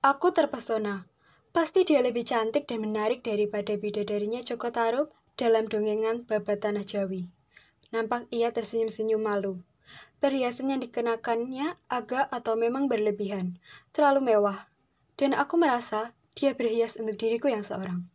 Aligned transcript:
Aku 0.00 0.32
terpesona. 0.32 1.04
Pasti 1.52 1.84
dia 1.84 2.00
lebih 2.00 2.24
cantik 2.24 2.64
dan 2.64 2.80
menarik 2.80 3.20
daripada 3.20 3.76
bidadarinya 3.76 4.40
Joko 4.40 4.72
Tarub 4.72 5.12
dalam 5.36 5.68
dongengan 5.68 6.24
babat 6.24 6.64
tanah 6.64 6.88
Jawi. 6.88 7.28
Nampak 7.92 8.24
ia 8.32 8.48
tersenyum-senyum 8.48 9.20
malu. 9.20 9.60
Perhiasan 10.16 10.72
yang 10.72 10.80
dikenakannya 10.80 11.76
agak 11.92 12.32
atau 12.32 12.56
memang 12.56 12.88
berlebihan, 12.88 13.60
terlalu 13.92 14.32
mewah. 14.32 14.72
Dan 15.20 15.36
aku 15.36 15.60
merasa 15.60 16.16
dia 16.32 16.56
berhias 16.56 16.96
untuk 16.96 17.20
diriku 17.20 17.52
yang 17.52 17.60
seorang. 17.60 18.08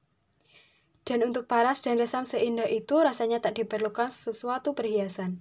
Dan 1.06 1.22
untuk 1.22 1.46
paras 1.46 1.86
dan 1.86 2.02
resam 2.02 2.26
seindah 2.26 2.66
itu 2.66 2.98
rasanya 2.98 3.46
tak 3.46 3.62
diperlukan 3.62 4.10
sesuatu 4.10 4.74
perhiasan. 4.74 5.38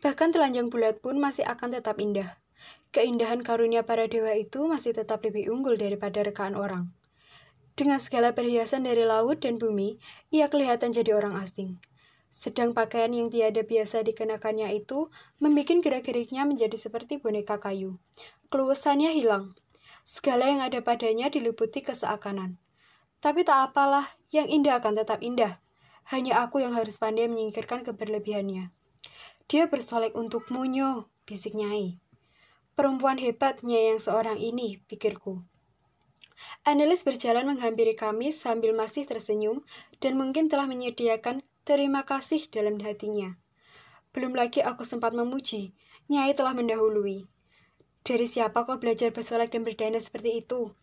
Bahkan 0.00 0.32
telanjang 0.32 0.72
bulat 0.72 1.04
pun 1.04 1.20
masih 1.20 1.44
akan 1.44 1.76
tetap 1.76 2.00
indah 2.00 2.40
keindahan 2.92 3.40
karunia 3.40 3.82
para 3.88 4.04
dewa 4.04 4.36
itu 4.36 4.68
masih 4.68 4.92
tetap 4.92 5.24
lebih 5.24 5.48
unggul 5.48 5.80
daripada 5.80 6.20
rekaan 6.20 6.52
orang. 6.52 6.92
Dengan 7.72 7.96
segala 8.04 8.36
perhiasan 8.36 8.84
dari 8.84 9.08
laut 9.08 9.40
dan 9.40 9.56
bumi, 9.56 9.96
ia 10.28 10.52
kelihatan 10.52 10.92
jadi 10.92 11.16
orang 11.16 11.40
asing. 11.40 11.80
Sedang 12.28 12.76
pakaian 12.76 13.08
yang 13.12 13.32
tiada 13.32 13.64
biasa 13.64 14.04
dikenakannya 14.04 14.76
itu 14.76 15.08
membuat 15.40 15.80
gerak-geriknya 15.80 16.44
menjadi 16.44 16.76
seperti 16.76 17.16
boneka 17.16 17.56
kayu. 17.60 17.96
Keluasannya 18.52 19.16
hilang. 19.16 19.56
Segala 20.04 20.52
yang 20.52 20.60
ada 20.60 20.84
padanya 20.84 21.32
diliputi 21.32 21.80
keseakanan. 21.80 22.60
Tapi 23.24 23.40
tak 23.46 23.72
apalah, 23.72 24.04
yang 24.28 24.52
indah 24.52 24.80
akan 24.80 25.00
tetap 25.00 25.24
indah. 25.24 25.62
Hanya 26.12 26.44
aku 26.44 26.60
yang 26.60 26.76
harus 26.76 27.00
pandai 27.00 27.30
menyingkirkan 27.30 27.88
keberlebihannya. 27.88 28.68
Dia 29.48 29.64
bersolek 29.70 30.12
untuk 30.18 30.50
Munyo, 30.50 31.08
bisik 31.24 31.54
Nyai. 31.54 32.01
Perempuan 32.72 33.20
hebatnya 33.20 33.92
yang 33.92 33.98
seorang 34.00 34.40
ini, 34.40 34.80
pikirku. 34.88 35.44
Analis 36.66 37.06
berjalan 37.06 37.46
menghampiri 37.46 37.94
kami 37.94 38.34
sambil 38.34 38.74
masih 38.74 39.06
tersenyum 39.06 39.62
dan 40.02 40.18
mungkin 40.18 40.50
telah 40.50 40.66
menyediakan 40.66 41.44
terima 41.62 42.02
kasih 42.02 42.48
dalam 42.50 42.80
hatinya. 42.82 43.38
Belum 44.10 44.34
lagi 44.34 44.60
aku 44.60 44.82
sempat 44.82 45.14
memuji, 45.14 45.72
Nyai 46.10 46.34
telah 46.34 46.52
mendahului. 46.52 47.30
Dari 48.02 48.26
siapa 48.26 48.66
kau 48.66 48.76
belajar 48.82 49.14
bersolek 49.14 49.54
dan 49.54 49.62
berdana 49.62 50.02
seperti 50.02 50.42
itu? 50.42 50.74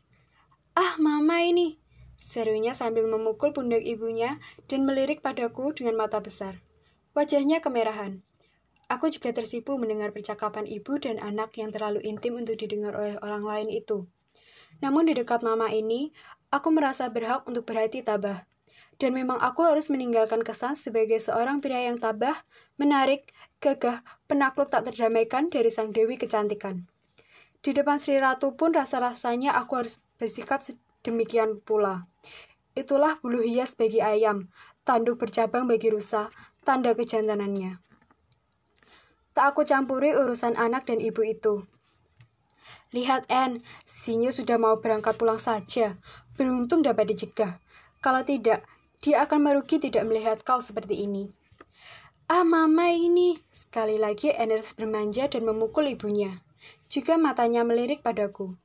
Ah, 0.72 0.96
mama 0.96 1.44
ini, 1.44 1.76
serunya 2.16 2.72
sambil 2.72 3.04
memukul 3.12 3.52
pundak 3.52 3.84
ibunya 3.84 4.40
dan 4.72 4.88
melirik 4.88 5.20
padaku 5.20 5.76
dengan 5.76 6.00
mata 6.00 6.24
besar. 6.24 6.64
Wajahnya 7.12 7.60
kemerahan. 7.60 8.24
Aku 8.90 9.06
juga 9.14 9.30
tersipu 9.30 9.78
mendengar 9.78 10.10
percakapan 10.10 10.66
ibu 10.66 10.98
dan 10.98 11.22
anak 11.22 11.54
yang 11.62 11.70
terlalu 11.70 12.02
intim 12.02 12.42
untuk 12.42 12.58
didengar 12.58 12.98
oleh 12.98 13.22
orang 13.22 13.46
lain 13.46 13.70
itu. 13.70 14.10
Namun 14.82 15.06
di 15.06 15.14
dekat 15.14 15.46
mama 15.46 15.70
ini, 15.70 16.10
aku 16.50 16.74
merasa 16.74 17.06
berhak 17.14 17.46
untuk 17.46 17.70
berhati 17.70 18.02
tabah. 18.02 18.50
Dan 18.98 19.14
memang 19.14 19.38
aku 19.38 19.64
harus 19.64 19.88
meninggalkan 19.94 20.42
kesan 20.42 20.74
sebagai 20.74 21.22
seorang 21.22 21.62
pria 21.62 21.86
yang 21.86 22.02
tabah, 22.02 22.42
menarik, 22.82 23.30
gagah, 23.62 24.02
penakluk 24.26 24.74
tak 24.74 24.90
terdamaikan 24.90 25.54
dari 25.54 25.70
sang 25.70 25.94
dewi 25.94 26.18
kecantikan. 26.18 26.90
Di 27.62 27.72
depan 27.72 28.02
Sri 28.02 28.18
Ratu 28.18 28.58
pun 28.58 28.74
rasa-rasanya 28.74 29.54
aku 29.54 29.86
harus 29.86 30.02
bersikap 30.18 30.66
demikian 31.06 31.62
pula. 31.62 32.10
Itulah 32.74 33.22
bulu 33.22 33.46
hias 33.46 33.78
bagi 33.78 34.02
ayam, 34.02 34.50
tanduk 34.82 35.22
bercabang 35.22 35.70
bagi 35.70 35.94
rusa, 35.94 36.34
tanda 36.66 36.92
kejantanannya. 36.92 37.89
Tak 39.40 39.56
aku 39.56 39.64
campuri 39.64 40.12
urusan 40.12 40.60
anak 40.60 40.92
dan 40.92 41.00
ibu 41.00 41.24
itu. 41.24 41.64
Lihat, 42.92 43.24
Anne, 43.32 43.64
Sinyo 43.88 44.36
sudah 44.36 44.60
mau 44.60 44.84
berangkat 44.84 45.16
pulang 45.16 45.40
saja. 45.40 45.96
Beruntung 46.36 46.84
dapat 46.84 47.16
dicegah. 47.16 47.64
Kalau 48.04 48.20
tidak, 48.28 48.68
dia 49.00 49.24
akan 49.24 49.40
merugi 49.40 49.80
tidak 49.80 50.04
melihat 50.12 50.44
kau 50.44 50.60
seperti 50.60 51.08
ini. 51.08 51.32
Ah, 52.28 52.44
mama 52.44 52.92
ini. 52.92 53.40
Sekali 53.56 53.96
lagi 53.96 54.28
Anders 54.36 54.76
bermanja 54.76 55.32
dan 55.32 55.48
memukul 55.48 55.88
ibunya. 55.88 56.44
Juga 56.92 57.16
matanya 57.16 57.64
melirik 57.64 58.04
padaku. 58.04 58.60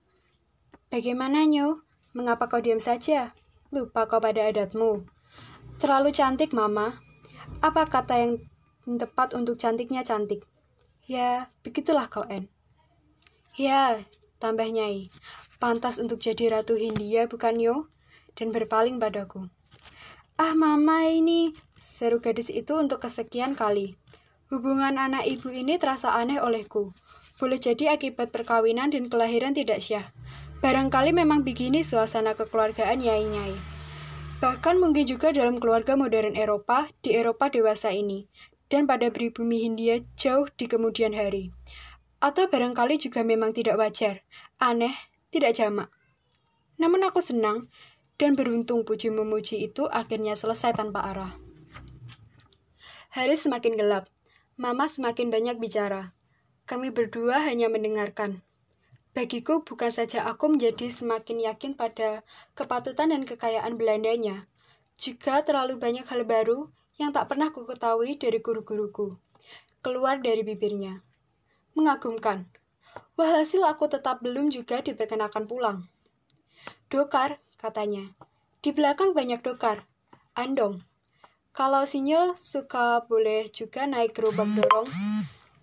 Bagaimana, 0.91 1.47
Nyo? 1.47 1.87
Mengapa 2.19 2.51
kau 2.51 2.59
diam 2.59 2.83
saja? 2.83 3.31
Lupa 3.71 4.11
kau 4.11 4.19
pada 4.19 4.43
adatmu. 4.43 5.07
Terlalu 5.79 6.11
cantik, 6.11 6.51
Mama. 6.51 6.99
Apa 7.63 7.87
kata 7.87 8.19
yang 8.19 8.43
tepat 8.99 9.39
untuk 9.39 9.55
cantiknya 9.55 10.03
cantik? 10.03 10.43
Ya, 11.04 11.53
begitulah 11.60 12.09
kau, 12.09 12.25
En. 12.32 12.48
Ya, 13.60 14.00
tambah 14.41 14.65
Nyai. 14.65 15.12
Pantas 15.60 16.00
untuk 16.00 16.16
jadi 16.16 16.56
Ratu 16.56 16.81
Hindia, 16.81 17.28
bukan 17.28 17.60
Yo? 17.60 17.92
Dan 18.32 18.56
berpaling 18.56 18.97
padaku. 18.97 19.53
Ah, 20.41 20.56
mama 20.56 21.04
ini, 21.04 21.53
seru 21.76 22.25
gadis 22.25 22.48
itu 22.48 22.72
untuk 22.81 23.04
kesekian 23.04 23.53
kali. 23.53 24.00
Hubungan 24.48 24.97
anak 24.97 25.28
ibu 25.28 25.53
ini 25.53 25.76
terasa 25.76 26.16
aneh 26.16 26.41
olehku. 26.41 26.88
Boleh 27.36 27.60
jadi 27.60 28.00
akibat 28.00 28.32
perkawinan 28.32 28.88
dan 28.88 29.12
kelahiran 29.12 29.53
tidak 29.53 29.84
syah. 29.84 30.09
Barangkali 30.65 31.12
memang 31.12 31.44
begini 31.44 31.84
suasana 31.84 32.32
kekeluargaan 32.32 33.04
nyai-nyai. 33.04 33.53
Bahkan 34.41 34.81
mungkin 34.81 35.04
juga 35.04 35.36
dalam 35.36 35.60
keluarga 35.60 36.00
modern 36.00 36.32
Eropa, 36.32 36.88
di 37.04 37.12
Eropa 37.12 37.53
dewasa 37.53 37.92
ini, 37.92 38.25
dan 38.73 38.89
pada 38.89 39.13
pribumi 39.13 39.65
Hindia 39.65 40.01
jauh 40.17 40.49
di 40.55 40.69
kemudian 40.69 41.13
hari. 41.13 41.53
Atau 42.21 42.49
barangkali 42.49 42.97
juga 42.97 43.21
memang 43.21 43.53
tidak 43.53 43.77
wajar, 43.77 44.25
aneh, 44.57 44.97
tidak 45.29 45.57
jamak. 45.57 45.93
Namun 46.81 47.05
aku 47.05 47.21
senang 47.21 47.69
dan 48.17 48.39
beruntung 48.39 48.87
puji 48.87 49.11
memuji 49.13 49.67
itu 49.67 49.85
akhirnya 49.91 50.39
selesai 50.39 50.73
tanpa 50.75 51.05
arah. 51.05 51.33
Hari 53.15 53.39
semakin 53.39 53.79
gelap, 53.79 54.11
Mama 54.55 54.87
semakin 54.87 55.35
banyak 55.35 55.59
bicara. 55.59 56.15
Kami 56.71 56.95
berdua 56.95 57.43
hanya 57.43 57.67
mendengarkan. 57.67 58.47
Bagiku 59.11 59.67
bukan 59.67 59.91
saja 59.91 60.23
aku 60.31 60.47
menjadi 60.47 60.95
semakin 60.95 61.43
yakin 61.43 61.75
pada 61.75 62.23
kepatutan 62.55 63.11
dan 63.11 63.27
kekayaan 63.27 63.75
Belandanya, 63.75 64.47
juga 64.95 65.43
terlalu 65.43 65.83
banyak 65.83 66.07
hal 66.07 66.23
baru 66.23 66.71
yang 66.99 67.10
tak 67.10 67.31
pernah 67.31 67.50
ku 67.50 67.66
ketahui 67.66 68.15
dari 68.15 68.38
guru-guruku. 68.38 69.19
Keluar 69.82 70.22
dari 70.22 70.47
bibirnya. 70.47 71.03
Mengagumkan. 71.75 72.47
Walhasil 73.19 73.62
aku 73.66 73.91
tetap 73.91 74.22
belum 74.22 74.50
juga 74.50 74.78
diperkenakan 74.82 75.44
pulang. 75.50 75.78
Dokar, 76.87 77.43
katanya. 77.59 78.15
Di 78.62 78.71
belakang 78.71 79.12
banyak 79.12 79.43
dokar. 79.43 79.87
Andong. 80.38 80.83
Kalau 81.54 81.87
sinyal 81.87 82.34
suka 82.34 83.06
boleh 83.06 83.47
juga 83.50 83.87
naik 83.87 84.19
gerobak 84.19 84.50
dorong. 84.59 84.91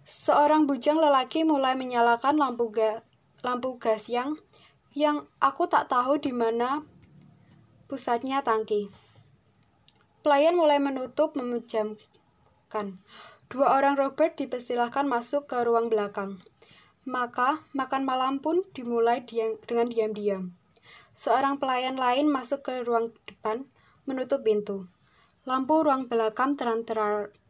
Seorang 0.08 0.64
bujang 0.64 1.00
lelaki 1.00 1.44
mulai 1.44 1.76
menyalakan 1.76 2.40
lampu 2.40 2.72
ga, 2.72 3.04
lampu 3.44 3.76
gas 3.76 4.08
yang 4.08 4.40
yang 4.92 5.28
aku 5.40 5.68
tak 5.72 5.88
tahu 5.88 6.20
di 6.20 6.36
mana 6.36 6.84
pusatnya 7.88 8.44
tangki. 8.44 8.92
Pelayan 10.22 10.54
mulai 10.54 10.78
menutup 10.78 11.34
memejamkan. 11.34 13.02
Dua 13.50 13.68
orang 13.74 13.98
Robert 13.98 14.38
dipersilahkan 14.38 15.10
masuk 15.10 15.50
ke 15.50 15.58
ruang 15.66 15.90
belakang. 15.90 16.38
Maka, 17.10 17.66
makan 17.74 18.06
malam 18.06 18.38
pun 18.38 18.62
dimulai 18.78 19.26
diam, 19.26 19.58
dengan 19.66 19.90
diam-diam. 19.90 20.54
Seorang 21.18 21.58
pelayan 21.58 21.98
lain 21.98 22.30
masuk 22.30 22.62
ke 22.62 22.86
ruang 22.86 23.10
depan, 23.26 23.66
menutup 24.06 24.46
pintu. 24.46 24.86
Lampu 25.50 25.82
ruang 25.82 26.06
belakang 26.06 26.54
terang 26.54 26.86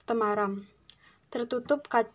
temaram. 0.08 0.64
Tertutup 1.28 1.92
kap 1.92 2.08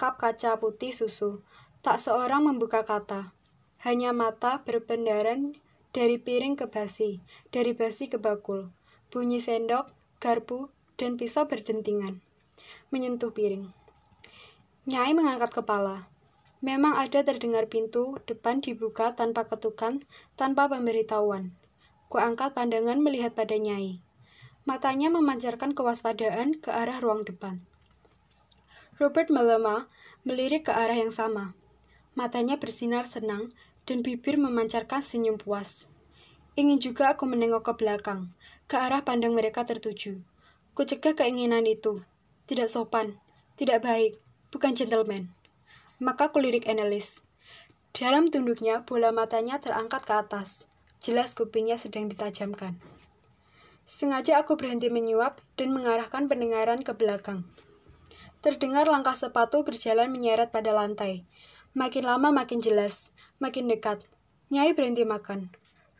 kaca 0.00 0.56
putih 0.56 0.96
susu. 0.96 1.44
Tak 1.84 2.00
seorang 2.00 2.48
membuka 2.48 2.88
kata. 2.88 3.36
Hanya 3.84 4.16
mata 4.16 4.64
berpendaran 4.64 5.60
dari 5.92 6.16
piring 6.16 6.56
ke 6.56 6.72
basi, 6.72 7.20
dari 7.52 7.76
basi 7.76 8.08
ke 8.08 8.16
bakul. 8.16 8.72
Bunyi 9.08 9.40
sendok, 9.40 9.88
garpu, 10.20 10.68
dan 11.00 11.16
pisau 11.16 11.48
berdentingan. 11.48 12.20
Menyentuh 12.92 13.32
piring. 13.32 13.72
Nyai 14.84 15.16
mengangkat 15.16 15.48
kepala. 15.48 16.12
Memang 16.60 16.92
ada 16.92 17.24
terdengar 17.24 17.72
pintu 17.72 18.20
depan 18.28 18.60
dibuka 18.60 19.16
tanpa 19.16 19.48
ketukan, 19.48 20.04
tanpa 20.36 20.68
pemberitahuan. 20.68 21.56
Kuangkat 22.12 22.52
pandangan 22.52 23.00
melihat 23.00 23.32
pada 23.32 23.56
Nyai. 23.56 24.04
Matanya 24.68 25.08
memancarkan 25.08 25.72
kewaspadaan 25.72 26.60
ke 26.60 26.68
arah 26.68 27.00
ruang 27.00 27.24
depan. 27.24 27.64
Robert 29.00 29.32
melemah, 29.32 29.88
melirik 30.28 30.68
ke 30.68 30.72
arah 30.76 31.00
yang 31.00 31.16
sama. 31.16 31.56
Matanya 32.12 32.60
bersinar 32.60 33.08
senang 33.08 33.56
dan 33.88 34.04
bibir 34.04 34.36
memancarkan 34.36 35.00
senyum 35.00 35.40
puas. 35.40 35.88
Ingin 36.58 36.82
juga 36.82 37.14
aku 37.14 37.24
menengok 37.24 37.70
ke 37.70 37.72
belakang, 37.78 38.34
ke 38.68 38.76
arah 38.76 39.00
pandang 39.00 39.32
mereka 39.32 39.64
tertuju. 39.64 40.20
Ku 40.76 40.84
cegah 40.84 41.16
keinginan 41.16 41.64
itu. 41.64 42.04
Tidak 42.44 42.68
sopan, 42.68 43.16
tidak 43.56 43.80
baik, 43.80 44.20
bukan 44.52 44.76
gentleman. 44.76 45.32
Maka 45.96 46.28
ku 46.28 46.36
lirik 46.36 46.68
analis. 46.68 47.24
Dalam 47.96 48.28
tunduknya, 48.28 48.84
bola 48.84 49.08
matanya 49.08 49.56
terangkat 49.56 50.04
ke 50.04 50.12
atas. 50.12 50.68
Jelas 51.00 51.32
kupingnya 51.32 51.80
sedang 51.80 52.12
ditajamkan. 52.12 52.76
Sengaja 53.88 54.36
aku 54.44 54.60
berhenti 54.60 54.92
menyuap 54.92 55.40
dan 55.56 55.72
mengarahkan 55.72 56.28
pendengaran 56.28 56.84
ke 56.84 56.92
belakang. 56.92 57.48
Terdengar 58.44 58.84
langkah 58.84 59.16
sepatu 59.16 59.64
berjalan 59.64 60.12
menyeret 60.12 60.52
pada 60.52 60.76
lantai. 60.76 61.24
Makin 61.72 62.04
lama 62.04 62.36
makin 62.36 62.60
jelas, 62.60 63.08
makin 63.40 63.64
dekat. 63.64 64.04
Nyai 64.52 64.76
berhenti 64.76 65.08
makan. 65.08 65.48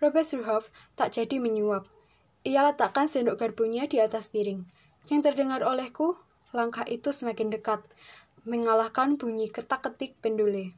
Robert 0.04 0.28
Surhoff 0.28 0.68
tak 1.00 1.16
jadi 1.16 1.40
menyuap. 1.40 1.88
Ia 2.46 2.62
letakkan 2.62 3.10
sendok 3.10 3.40
garpunya 3.40 3.90
di 3.90 3.98
atas 3.98 4.30
piring. 4.30 4.62
Yang 5.10 5.32
terdengar 5.32 5.64
olehku, 5.64 6.14
langkah 6.54 6.84
itu 6.86 7.10
semakin 7.10 7.50
dekat, 7.50 7.82
mengalahkan 8.46 9.18
bunyi 9.18 9.50
ketak-ketik 9.50 10.14
pendule. 10.22 10.76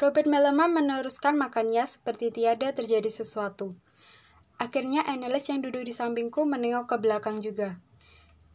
Robert 0.00 0.24
Melema 0.24 0.64
meneruskan 0.64 1.36
makannya 1.36 1.84
seperti 1.84 2.32
tiada 2.32 2.72
terjadi 2.72 3.12
sesuatu. 3.12 3.76
Akhirnya 4.60 5.04
Annelies 5.04 5.48
yang 5.48 5.64
duduk 5.64 5.84
di 5.88 5.92
sampingku 5.92 6.44
menengok 6.44 6.88
ke 6.88 6.96
belakang 7.00 7.40
juga. 7.44 7.80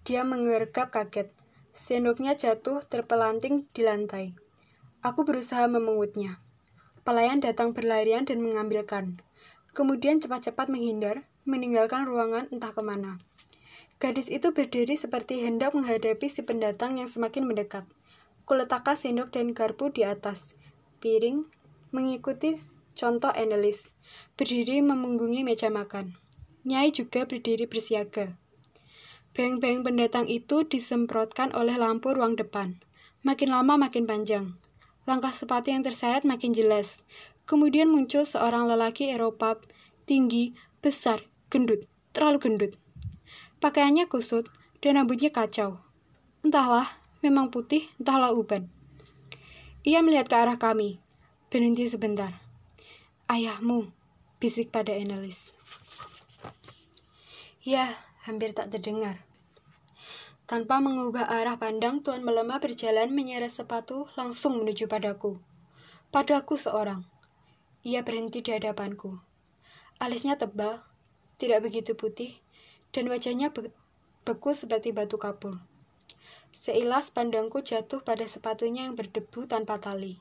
Dia 0.05 0.21
mengergap 0.21 0.93
kaget. 0.93 1.33
Sendoknya 1.73 2.37
jatuh 2.37 2.85
terpelanting 2.85 3.65
di 3.73 3.81
lantai. 3.81 4.37
Aku 5.05 5.21
berusaha 5.21 5.65
memengutnya. 5.69 6.41
Pelayan 7.05 7.41
datang 7.41 7.73
berlarian 7.77 8.25
dan 8.25 8.41
mengambilkan. 8.41 9.21
Kemudian 9.77 10.17
cepat-cepat 10.17 10.65
menghindar, 10.69 11.29
meninggalkan 11.45 12.09
ruangan 12.09 12.49
entah 12.49 12.73
ke 12.73 12.81
mana. 12.81 13.21
Gadis 14.01 14.27
itu 14.27 14.51
berdiri 14.51 14.99
seperti 14.99 15.45
hendak 15.45 15.71
menghadapi 15.71 16.27
si 16.27 16.43
pendatang 16.43 16.99
yang 16.99 17.07
semakin 17.07 17.47
mendekat. 17.47 17.87
Kuletakkan 18.43 18.99
sendok 18.99 19.31
dan 19.31 19.55
garpu 19.55 19.89
di 19.89 20.03
atas 20.03 20.53
piring, 20.99 21.45
mengikuti 21.95 22.57
contoh 22.97 23.31
Annelies, 23.31 23.93
berdiri 24.35 24.81
memunggungi 24.81 25.45
meja 25.45 25.69
makan. 25.69 26.17
Nyai 26.65 26.89
juga 26.89 27.29
berdiri 27.29 27.69
bersiaga. 27.69 28.35
Bayang-bayang 29.37 29.85
pendatang 29.85 30.25
itu 30.31 30.65
disemprotkan 30.65 31.53
oleh 31.53 31.77
lampu 31.77 32.15
ruang 32.15 32.33
depan. 32.33 32.81
Makin 33.21 33.53
lama 33.53 33.77
makin 33.77 34.09
panjang. 34.09 34.57
Langkah 35.05 35.29
sepatu 35.29 35.69
yang 35.69 35.85
terseret 35.85 36.25
makin 36.25 36.55
jelas. 36.57 37.05
Kemudian 37.45 37.91
muncul 37.91 38.25
seorang 38.25 38.65
lelaki 38.65 39.13
Eropa, 39.13 39.61
tinggi, 40.09 40.57
besar, 40.81 41.21
gendut, 41.55 41.87
terlalu 42.11 42.43
gendut. 42.43 42.71
Pakaiannya 43.63 44.11
kusut 44.11 44.51
dan 44.83 44.99
rambutnya 44.99 45.31
kacau. 45.31 45.79
Entahlah, 46.43 46.99
memang 47.23 47.47
putih, 47.47 47.87
entahlah 47.95 48.35
uban. 48.35 48.67
Ia 49.87 50.03
melihat 50.03 50.27
ke 50.27 50.35
arah 50.35 50.59
kami. 50.59 50.99
Berhenti 51.47 51.87
sebentar. 51.87 52.35
Ayahmu, 53.31 53.87
bisik 54.43 54.67
pada 54.67 54.91
Annelies. 54.91 55.55
Ya, 57.63 57.95
hampir 58.27 58.51
tak 58.51 58.75
terdengar. 58.75 59.23
Tanpa 60.43 60.83
mengubah 60.83 61.25
arah 61.25 61.55
pandang, 61.55 62.03
Tuan 62.03 62.21
melemah 62.21 62.59
berjalan 62.59 63.15
menyeret 63.15 63.49
sepatu 63.49 64.11
langsung 64.19 64.59
menuju 64.59 64.91
padaku. 64.91 65.39
Padaku 66.11 66.59
seorang. 66.59 67.07
Ia 67.87 68.03
berhenti 68.03 68.43
di 68.43 68.51
hadapanku. 68.51 69.17
Alisnya 69.97 70.35
tebal, 70.35 70.83
tidak 71.35 71.67
begitu 71.67 71.95
putih, 71.95 72.39
dan 72.95 73.11
wajahnya 73.11 73.51
be 73.51 73.71
beku 74.25 74.55
seperti 74.57 74.89
batu 74.89 75.21
kapur. 75.21 75.61
Seilas 76.55 77.11
pandangku 77.11 77.61
jatuh 77.61 78.01
pada 78.01 78.25
sepatunya 78.25 78.87
yang 78.87 78.95
berdebu 78.97 79.45
tanpa 79.45 79.77
tali. 79.77 80.17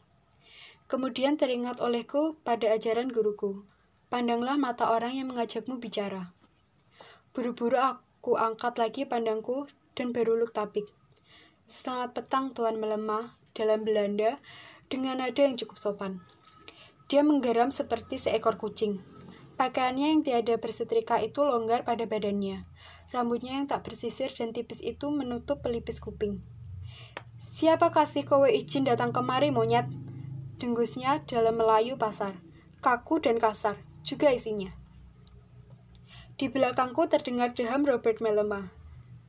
Kemudian 0.84 1.40
teringat 1.40 1.81
olehku 1.81 2.37
pada 2.44 2.69
ajaran 2.75 3.08
guruku. 3.08 3.64
Pandanglah 4.12 4.61
mata 4.61 4.93
orang 4.93 5.16
yang 5.16 5.32
mengajakmu 5.32 5.81
bicara. 5.81 6.37
Buru-buru 7.32 7.81
aku 7.81 8.37
angkat 8.37 8.76
lagi 8.76 9.08
pandangku 9.08 9.64
dan 9.96 10.12
beruluk 10.12 10.52
tabik. 10.52 10.84
Selamat 11.64 12.12
petang 12.12 12.52
Tuan 12.52 12.76
melemah 12.76 13.32
dalam 13.56 13.87
Belanda 13.88 14.37
dengan 14.93 15.25
nada 15.25 15.40
yang 15.40 15.56
cukup 15.56 15.81
sopan. 15.81 16.20
Dia 17.08 17.25
menggeram 17.25 17.72
seperti 17.72 18.20
seekor 18.20 18.61
kucing. 18.61 19.13
Pakaiannya 19.54 20.06
yang 20.10 20.20
tiada 20.26 20.58
bersetrika 20.58 21.22
itu 21.22 21.46
longgar 21.46 21.86
pada 21.86 22.02
badannya. 22.10 22.66
Rambutnya 23.14 23.62
yang 23.62 23.70
tak 23.70 23.86
bersisir 23.86 24.34
dan 24.34 24.50
tipis 24.50 24.82
itu 24.82 25.06
menutup 25.14 25.62
pelipis 25.62 26.02
kuping. 26.02 26.42
Siapa 27.38 27.94
kasih 27.94 28.26
kowe 28.26 28.50
izin 28.50 28.82
datang 28.82 29.14
kemari, 29.14 29.54
monyet? 29.54 29.86
Dengusnya 30.58 31.22
dalam 31.22 31.62
Melayu 31.62 31.94
pasar. 31.94 32.34
Kaku 32.82 33.22
dan 33.22 33.38
kasar, 33.38 33.78
juga 34.02 34.34
isinya. 34.34 34.74
Di 36.34 36.50
belakangku 36.50 37.06
terdengar 37.06 37.54
deham 37.54 37.86
Robert 37.86 38.18
Melema. 38.18 38.74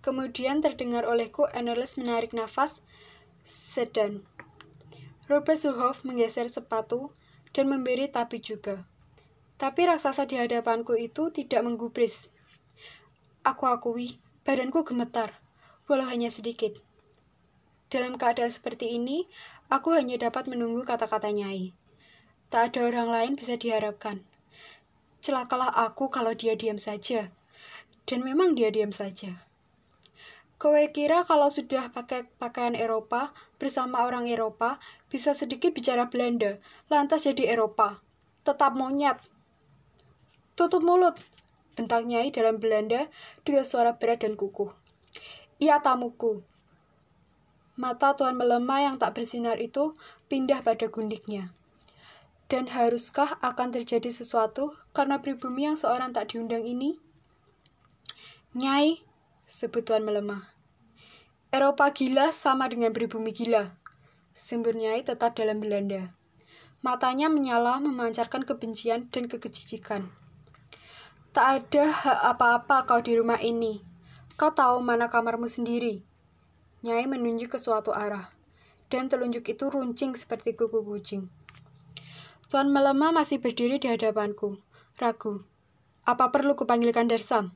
Kemudian 0.01 0.65
terdengar 0.65 1.05
olehku 1.05 1.45
Annelies 1.53 2.01
menarik 2.01 2.33
nafas 2.33 2.81
sedan. 3.45 4.25
Robert 5.29 5.61
Surhoff 5.61 6.01
menggeser 6.01 6.49
sepatu 6.49 7.13
dan 7.53 7.69
memberi 7.69 8.09
tapi 8.09 8.41
juga. 8.41 8.89
Tapi 9.55 9.87
raksasa 9.87 10.27
di 10.27 10.35
hadapanku 10.35 10.99
itu 10.99 11.31
tidak 11.31 11.63
menggubris. 11.63 12.27
Aku 13.47 13.71
akui, 13.71 14.19
badanku 14.43 14.83
gemetar, 14.83 15.39
walau 15.87 16.03
hanya 16.11 16.27
sedikit. 16.27 16.75
Dalam 17.87 18.19
keadaan 18.19 18.51
seperti 18.51 18.97
ini, 18.99 19.29
aku 19.71 19.95
hanya 19.95 20.19
dapat 20.19 20.51
menunggu 20.51 20.83
kata-kata 20.83 21.31
Nyai. 21.31 21.71
Tak 22.51 22.75
ada 22.75 22.89
orang 22.89 23.09
lain 23.09 23.31
bisa 23.39 23.55
diharapkan. 23.55 24.25
Celakalah 25.23 25.71
aku 25.71 26.11
kalau 26.11 26.35
dia 26.35 26.53
diam 26.59 26.77
saja. 26.77 27.31
Dan 28.05 28.21
memang 28.21 28.53
dia 28.53 28.69
diam 28.69 28.93
saja. 28.93 29.45
Kowe 30.55 30.79
kira 30.93 31.27
kalau 31.27 31.51
sudah 31.51 31.91
pakai 31.91 32.31
pakaian 32.39 32.79
Eropa 32.79 33.35
bersama 33.59 34.07
orang 34.07 34.31
Eropa 34.31 34.79
bisa 35.11 35.35
sedikit 35.35 35.75
bicara 35.75 36.07
Belanda, 36.07 36.63
lantas 36.87 37.27
jadi 37.27 37.57
Eropa. 37.57 37.99
Tetap 38.47 38.71
monyet. 38.77 39.19
Tutup 40.55 40.87
mulut, 40.87 41.19
bentak 41.75 42.07
Nyai 42.07 42.31
dalam 42.31 42.63
Belanda 42.63 43.11
dengan 43.43 43.67
suara 43.67 43.99
berat 43.99 44.23
dan 44.23 44.39
kukuh. 44.39 44.71
Ia 45.59 45.83
tamuku. 45.83 46.47
Mata 47.75 48.15
Tuan 48.15 48.39
melemah 48.39 48.87
yang 48.87 48.95
tak 48.95 49.19
bersinar 49.19 49.59
itu 49.59 49.91
pindah 50.31 50.63
pada 50.63 50.87
gundiknya. 50.87 51.51
Dan 52.47 52.71
haruskah 52.71 53.35
akan 53.43 53.75
terjadi 53.75 54.07
sesuatu 54.15 54.71
karena 54.95 55.19
pribumi 55.19 55.67
yang 55.67 55.75
seorang 55.75 56.15
tak 56.15 56.31
diundang 56.31 56.63
ini? 56.63 57.03
Nyai, 58.55 59.03
sebut 59.43 59.83
Tuan 59.83 60.07
melemah. 60.07 60.55
Eropa 61.51 61.91
gila 61.91 62.31
sama 62.31 62.71
dengan 62.71 62.95
pribumi 62.95 63.35
gila. 63.35 63.75
Sembur 64.31 64.71
Nyai 64.71 65.03
tetap 65.03 65.35
dalam 65.35 65.59
Belanda. 65.59 66.15
Matanya 66.79 67.27
menyala 67.27 67.83
memancarkan 67.83 68.47
kebencian 68.47 69.11
dan 69.11 69.27
kekejijikan. 69.27 70.23
Tak 71.35 71.67
ada 71.67 71.91
hak 71.91 72.19
apa-apa 72.31 72.87
kau 72.87 73.03
di 73.03 73.19
rumah 73.19 73.35
ini. 73.43 73.83
Kau 74.39 74.55
tahu 74.55 74.79
mana 74.79 75.11
kamarmu 75.11 75.51
sendiri. 75.51 75.99
Nyai 76.79 77.11
menunjuk 77.11 77.51
ke 77.51 77.59
suatu 77.59 77.91
arah, 77.91 78.31
dan 78.87 79.11
telunjuk 79.11 79.43
itu 79.43 79.67
runcing 79.67 80.15
seperti 80.15 80.55
kuku 80.55 80.79
kucing. 80.79 81.27
Tuan 82.47 82.71
melemah 82.71 83.11
masih 83.11 83.43
berdiri 83.43 83.83
di 83.83 83.91
hadapanku, 83.91 84.63
ragu. 84.95 85.43
Apa 86.07 86.31
perlu 86.31 86.55
kupanggilkan 86.55 87.11
Darsam? 87.11 87.51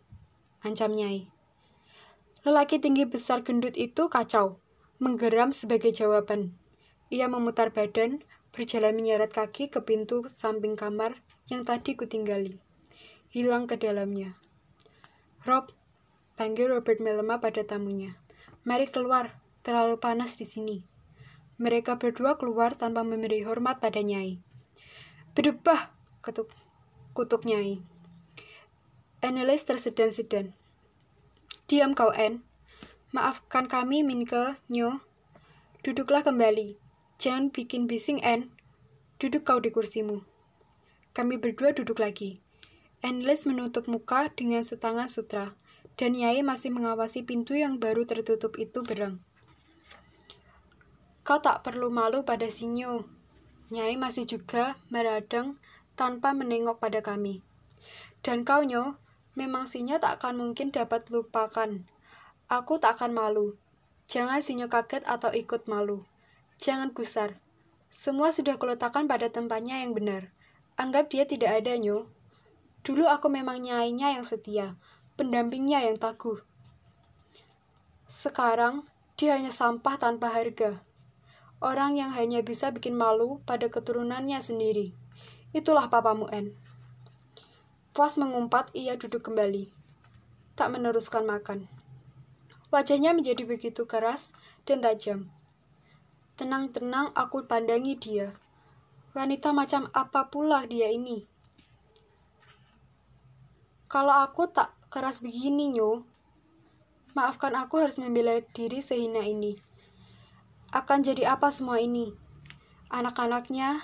Ancam 0.59 0.91
Nyai. 0.91 1.31
Lelaki 2.43 2.83
tinggi 2.83 3.07
besar 3.07 3.47
gendut 3.47 3.79
itu 3.79 4.11
kacau, 4.11 4.59
menggeram 4.99 5.55
sebagai 5.55 5.95
jawaban. 5.95 6.51
Ia 7.15 7.31
memutar 7.31 7.71
badan, 7.71 8.27
berjalan 8.51 8.91
menyeret 8.99 9.31
kaki 9.31 9.71
ke 9.71 9.79
pintu 9.87 10.27
samping 10.27 10.75
kamar 10.75 11.23
yang 11.47 11.63
tadi 11.63 11.95
kutinggali 11.95 12.59
hilang 13.29 13.69
ke 13.69 13.77
dalamnya. 13.77 14.33
Rob, 15.45 15.69
panggil 16.33 16.73
Robert 16.73 16.97
Melema 16.97 17.37
pada 17.37 17.61
tamunya. 17.61 18.17
Mari 18.65 18.89
keluar, 18.89 19.37
terlalu 19.61 20.01
panas 20.01 20.33
di 20.33 20.49
sini. 20.49 20.81
Mereka 21.61 22.01
berdua 22.01 22.41
keluar 22.41 22.73
tanpa 22.73 23.05
memberi 23.05 23.45
hormat 23.45 23.77
pada 23.77 24.01
Nyai. 24.01 24.41
Berdebah, 25.37 25.93
ketuk, 26.25 26.49
kutuk 27.13 27.45
Nyai. 27.45 27.85
Annelies 29.21 29.67
tersedan-sedan. 29.67 30.57
Diam 31.69 31.93
kau, 31.93 32.09
En. 32.15 32.41
Maafkan 33.13 33.69
kami, 33.69 34.01
Minke, 34.01 34.57
Nyo. 34.73 35.05
Duduklah 35.85 36.25
kembali. 36.25 36.81
Jangan 37.21 37.53
bikin 37.53 37.85
bising, 37.85 38.23
En. 38.25 38.49
Duduk 39.21 39.45
kau 39.45 39.61
di 39.61 39.69
kursimu. 39.69 40.25
Kami 41.13 41.37
berdua 41.37 41.75
duduk 41.75 41.99
lagi. 41.99 42.41
Endless 42.99 43.47
menutup 43.47 43.87
muka 43.87 44.27
dengan 44.35 44.59
setangan 44.59 45.07
sutra, 45.07 45.55
dan 45.95 46.15
Yai 46.15 46.43
masih 46.43 46.67
mengawasi 46.71 47.23
pintu 47.23 47.55
yang 47.55 47.79
baru 47.79 48.03
tertutup 48.03 48.59
itu 48.59 48.83
berang. 48.83 49.23
Kau 51.23 51.39
tak 51.39 51.61
perlu 51.61 51.93
malu 51.93 52.25
pada 52.25 52.49
Sinyo. 52.49 53.05
Nyai 53.69 54.01
masih 54.01 54.25
juga 54.25 54.81
meradang 54.89 55.61
tanpa 55.93 56.33
menengok 56.33 56.81
pada 56.81 57.05
kami. 57.05 57.45
Dan 58.25 58.41
kau 58.41 58.65
nyo, 58.65 58.97
memang 59.37 59.69
Sinyo 59.69 60.01
tak 60.01 60.19
akan 60.19 60.41
mungkin 60.41 60.73
dapat 60.73 61.05
lupakan. 61.13 61.85
Aku 62.49 62.81
tak 62.81 62.97
akan 62.97 63.13
malu. 63.13 63.55
Jangan 64.09 64.41
Sinyo 64.41 64.73
kaget 64.73 65.05
atau 65.05 65.29
ikut 65.29 65.69
malu. 65.69 66.01
Jangan 66.57 66.97
gusar. 66.97 67.37
Semua 67.93 68.33
sudah 68.33 68.57
kuletakkan 68.57 69.05
pada 69.05 69.29
tempatnya 69.29 69.85
yang 69.85 69.93
benar. 69.93 70.33
Anggap 70.81 71.13
dia 71.13 71.29
tidak 71.29 71.61
ada, 71.61 71.77
Nyo. 71.77 72.09
Dulu 72.81 73.05
aku 73.05 73.27
memang 73.27 73.59
nyainya 73.59 74.15
yang 74.15 74.25
setia, 74.25 74.79
pendampingnya 75.19 75.83
yang 75.83 75.99
taguh. 75.99 76.39
Sekarang, 78.09 78.87
dia 79.19 79.35
hanya 79.35 79.51
sampah 79.51 79.99
tanpa 79.99 80.31
harga. 80.31 80.79
Orang 81.59 81.99
yang 81.99 82.15
hanya 82.15 82.39
bisa 82.39 82.71
bikin 82.71 82.95
malu 82.95 83.43
pada 83.43 83.67
keturunannya 83.67 84.39
sendiri. 84.39 84.95
Itulah 85.51 85.91
papamu, 85.91 86.31
En. 86.31 86.55
Puas 87.91 88.15
mengumpat, 88.15 88.71
ia 88.71 88.95
duduk 88.95 89.27
kembali. 89.27 89.67
Tak 90.55 90.71
meneruskan 90.71 91.27
makan. 91.27 91.67
Wajahnya 92.71 93.11
menjadi 93.11 93.43
begitu 93.43 93.83
keras 93.83 94.31
dan 94.63 94.79
tajam. 94.79 95.27
Tenang-tenang 96.39 97.11
aku 97.11 97.43
pandangi 97.43 97.99
dia. 97.99 98.31
Wanita 99.11 99.51
macam 99.51 99.91
apa 99.91 100.31
pula 100.31 100.63
dia 100.63 100.87
ini? 100.87 101.27
Kalau 103.89 104.13
aku 104.13 104.45
tak 104.53 104.71
keras 104.93 105.25
begini, 105.25 105.73
Nyo, 105.73 106.05
Maafkan 107.17 107.57
aku 107.57 107.81
harus 107.81 107.97
membela 107.97 108.37
diri 108.53 108.85
sehina 108.85 109.25
ini. 109.25 109.57
Akan 110.69 111.01
jadi 111.01 111.33
apa 111.33 111.49
semua 111.49 111.81
ini? 111.81 112.13
Anak-anaknya, 112.93 113.81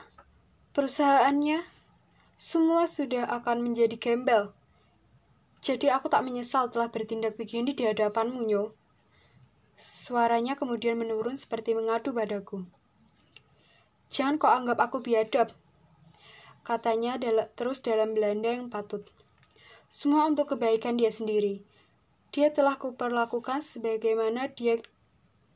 perusahaannya, 0.78 1.66
semua 2.38 2.86
sudah 2.86 3.26
akan 3.26 3.66
menjadi 3.66 3.98
gembel. 3.98 4.54
Jadi 5.66 5.90
aku 5.90 6.06
tak 6.06 6.22
menyesal 6.22 6.70
telah 6.70 6.94
bertindak 6.94 7.34
begini 7.34 7.74
di 7.74 7.90
hadapanmu, 7.90 8.46
Nyo. 8.46 8.78
Suaranya 9.76 10.54
kemudian 10.54 10.94
menurun 10.94 11.36
seperti 11.36 11.74
mengadu 11.74 12.14
padaku. 12.14 12.62
Jangan 14.14 14.38
kau 14.38 14.54
anggap 14.54 14.78
aku 14.86 15.02
biadab, 15.02 15.50
katanya 16.62 17.18
terus 17.58 17.82
dalam 17.82 18.14
Belanda 18.14 18.54
yang 18.54 18.70
patut. 18.70 19.02
Semua 19.96 20.28
untuk 20.28 20.52
kebaikan 20.52 21.00
dia 21.00 21.08
sendiri 21.08 21.64
dia 22.36 22.52
telah 22.52 22.75
kuperlakukan 22.75 23.64
sebagaimana 23.64 24.52
dia 24.52 24.84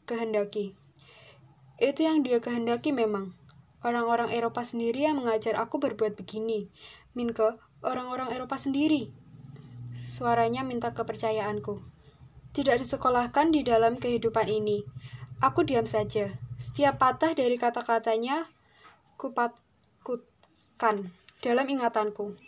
kehendaki. 0.08 0.80
Itu 1.76 2.08
yang 2.08 2.24
dia 2.24 2.40
kehendaki 2.40 2.96
memang. 2.96 3.36
Orang-orang 3.84 4.32
Eropa 4.32 4.64
sendiri 4.64 5.04
yang 5.04 5.20
mengajar 5.20 5.60
aku 5.60 5.76
berbuat 5.84 6.16
begini. 6.16 6.72
Minke, 7.20 7.60
orang-orang 7.84 8.32
Eropa 8.32 8.56
sendiri. 8.56 9.12
Suaranya 10.08 10.64
minta 10.64 10.96
kepercayaanku. 10.96 11.84
Tidak 12.56 12.80
disekolahkan 12.80 13.52
di 13.52 13.68
dalam 13.68 14.00
kehidupan 14.00 14.48
ini. 14.48 14.80
Aku 15.44 15.68
diam 15.68 15.84
saja. 15.84 16.32
Setiap 16.56 16.96
patah 16.96 17.36
dari 17.36 17.60
kata-katanya 17.60 18.48
kupatkan 19.20 21.12
dalam 21.44 21.68
ingatanku. 21.68 22.40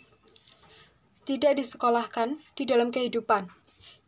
Tidak 1.22 1.54
disekolahkan 1.54 2.42
di 2.58 2.66
dalam 2.66 2.90
kehidupan. 2.90 3.46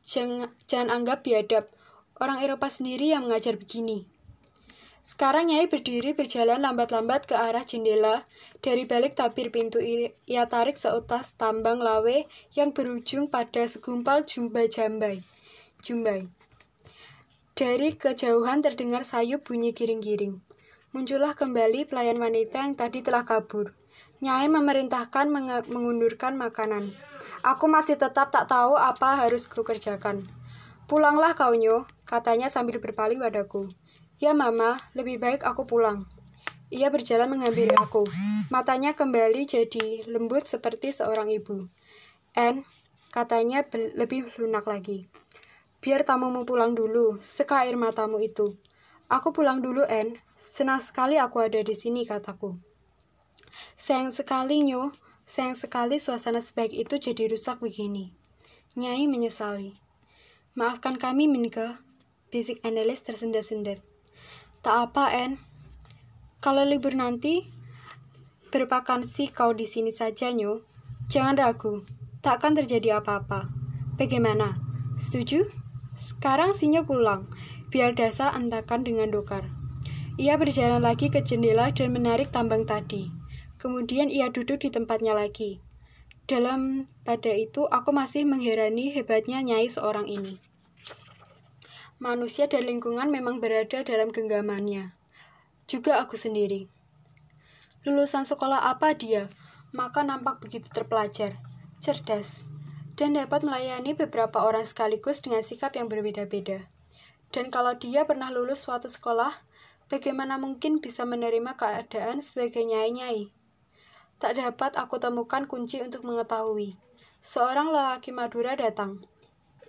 Jangan, 0.03 0.51
jangan 0.67 0.91
anggap 0.91 1.23
biadab. 1.23 1.71
Orang 2.19 2.43
Eropa 2.43 2.67
sendiri 2.67 3.15
yang 3.15 3.31
mengajar 3.31 3.55
begini. 3.55 4.07
Sekarang 5.05 5.53
Nyai 5.53 5.69
berdiri 5.69 6.17
berjalan 6.17 6.65
lambat-lambat 6.65 7.29
ke 7.29 7.37
arah 7.37 7.63
jendela. 7.63 8.25
Dari 8.65 8.89
balik 8.89 9.21
tabir 9.21 9.53
pintu 9.53 9.77
ia 9.79 10.45
tarik 10.49 10.81
seutas 10.81 11.37
tambang 11.37 11.77
lawe 11.77 12.25
yang 12.57 12.73
berujung 12.73 13.29
pada 13.29 13.69
segumpal 13.69 14.25
jumbai 14.25 14.73
jambai. 14.73 15.21
Jumbai. 15.85 16.33
Dari 17.55 17.95
kejauhan 17.95 18.65
terdengar 18.65 19.05
sayup 19.05 19.45
bunyi 19.47 19.77
giring-giring. 19.77 20.41
Muncullah 20.97 21.37
kembali 21.37 21.85
pelayan 21.85 22.17
wanita 22.17 22.65
yang 22.65 22.75
tadi 22.75 23.05
telah 23.05 23.29
kabur. 23.29 23.77
Nyai 24.25 24.49
memerintahkan 24.49 25.29
mengundurkan 25.69 26.41
makanan. 26.41 26.97
Aku 27.45 27.69
masih 27.69 28.01
tetap 28.01 28.33
tak 28.33 28.49
tahu 28.49 28.73
apa 28.73 29.21
harus 29.21 29.45
kukerjakan. 29.45 30.25
Pulanglah 30.89 31.37
kau 31.37 31.53
nyo, 31.53 31.85
katanya 32.09 32.49
sambil 32.49 32.81
berpaling 32.81 33.21
padaku. 33.21 33.69
Ya 34.17 34.33
mama, 34.33 34.81
lebih 34.97 35.21
baik 35.21 35.45
aku 35.45 35.69
pulang. 35.69 36.09
Ia 36.73 36.89
berjalan 36.89 37.37
menghampiri 37.37 37.77
aku. 37.77 38.09
Matanya 38.49 38.97
kembali 38.97 39.45
jadi 39.45 40.09
lembut 40.09 40.49
seperti 40.49 40.97
seorang 40.97 41.29
ibu. 41.29 41.69
En, 42.33 42.65
katanya 43.13 43.61
lebih 43.93 44.33
lunak 44.41 44.65
lagi. 44.65 45.05
Biar 45.85 46.09
tamumu 46.09 46.49
pulang 46.49 46.73
dulu, 46.73 47.21
seka 47.21 47.69
air 47.69 47.77
matamu 47.77 48.25
itu. 48.25 48.57
Aku 49.13 49.37
pulang 49.37 49.61
dulu, 49.61 49.85
En. 49.85 50.17
Senang 50.41 50.81
sekali 50.81 51.21
aku 51.21 51.45
ada 51.45 51.61
di 51.61 51.77
sini, 51.77 52.09
kataku. 52.09 52.74
Sayang 53.75 54.15
sekali, 54.15 54.63
Nyo. 54.63 54.95
Sayang 55.25 55.57
sekali 55.57 55.97
suasana 55.97 56.45
sebaik 56.45 56.73
itu 56.73 57.01
jadi 57.01 57.31
rusak 57.33 57.61
begini. 57.61 58.13
Nyai 58.77 59.07
menyesali. 59.07 59.75
Maafkan 60.55 61.01
kami, 61.01 61.27
Minke. 61.27 61.79
Bisik 62.31 62.63
analis 62.67 63.03
tersendat-sendat. 63.07 63.83
Tak 64.65 64.91
apa, 64.91 65.15
En. 65.15 65.39
Kalau 66.45 66.67
libur 66.67 66.93
nanti, 66.93 67.49
bervakansi 68.53 69.33
kau 69.33 69.57
di 69.57 69.67
sini 69.67 69.91
saja, 69.91 70.29
Nyo. 70.31 70.63
Jangan 71.09 71.37
ragu, 71.37 71.85
tak 72.25 72.41
akan 72.41 72.57
terjadi 72.61 73.01
apa-apa. 73.01 73.49
Bagaimana? 74.01 74.57
Setuju? 74.97 75.47
Sekarang 75.95 76.57
Sinyo 76.57 76.83
pulang, 76.89 77.31
biar 77.71 77.95
dasar 77.95 78.35
antakan 78.35 78.83
dengan 78.83 79.13
dokar. 79.13 79.47
Ia 80.19 80.39
berjalan 80.39 80.83
lagi 80.83 81.11
ke 81.11 81.23
jendela 81.23 81.75
dan 81.75 81.91
menarik 81.91 82.31
tambang 82.31 82.67
tadi. 82.67 83.11
Kemudian 83.65 84.13
ia 84.13 84.29
duduk 84.29 84.61
di 84.61 84.69
tempatnya 84.69 85.17
lagi. 85.17 85.57
Dalam 86.29 86.85
pada 87.01 87.33
itu, 87.33 87.65
aku 87.65 87.97
masih 87.97 88.29
mengherani 88.29 88.93
hebatnya 88.93 89.41
Nyai 89.41 89.73
seorang 89.73 90.05
ini. 90.05 90.37
Manusia 91.97 92.45
dan 92.45 92.69
lingkungan 92.69 93.09
memang 93.09 93.41
berada 93.41 93.81
dalam 93.81 94.13
genggamannya. 94.13 94.93
Juga 95.65 95.97
aku 95.97 96.21
sendiri. 96.21 96.69
Lulusan 97.89 98.29
sekolah 98.29 98.69
apa 98.69 98.93
dia? 98.93 99.33
Maka 99.73 100.05
nampak 100.05 100.45
begitu 100.45 100.69
terpelajar, 100.69 101.41
cerdas, 101.81 102.45
dan 103.01 103.17
dapat 103.17 103.49
melayani 103.49 103.97
beberapa 103.97 104.45
orang 104.45 104.69
sekaligus 104.69 105.25
dengan 105.25 105.41
sikap 105.41 105.73
yang 105.73 105.89
berbeda-beda. 105.89 106.69
Dan 107.33 107.49
kalau 107.49 107.73
dia 107.81 108.05
pernah 108.05 108.29
lulus 108.29 108.61
suatu 108.69 108.93
sekolah, 108.93 109.41
bagaimana 109.89 110.37
mungkin 110.37 110.85
bisa 110.85 111.09
menerima 111.09 111.57
keadaan 111.57 112.21
sebagai 112.21 112.61
nyai-nyai? 112.61 113.33
Tak 114.25 114.41
dapat 114.41 114.81
aku 114.81 114.97
temukan 114.97 115.45
kunci 115.45 115.85
untuk 115.85 116.01
mengetahui. 116.09 116.81
Seorang 117.21 117.69
lelaki 117.69 118.09
Madura 118.09 118.57
datang. 118.57 119.05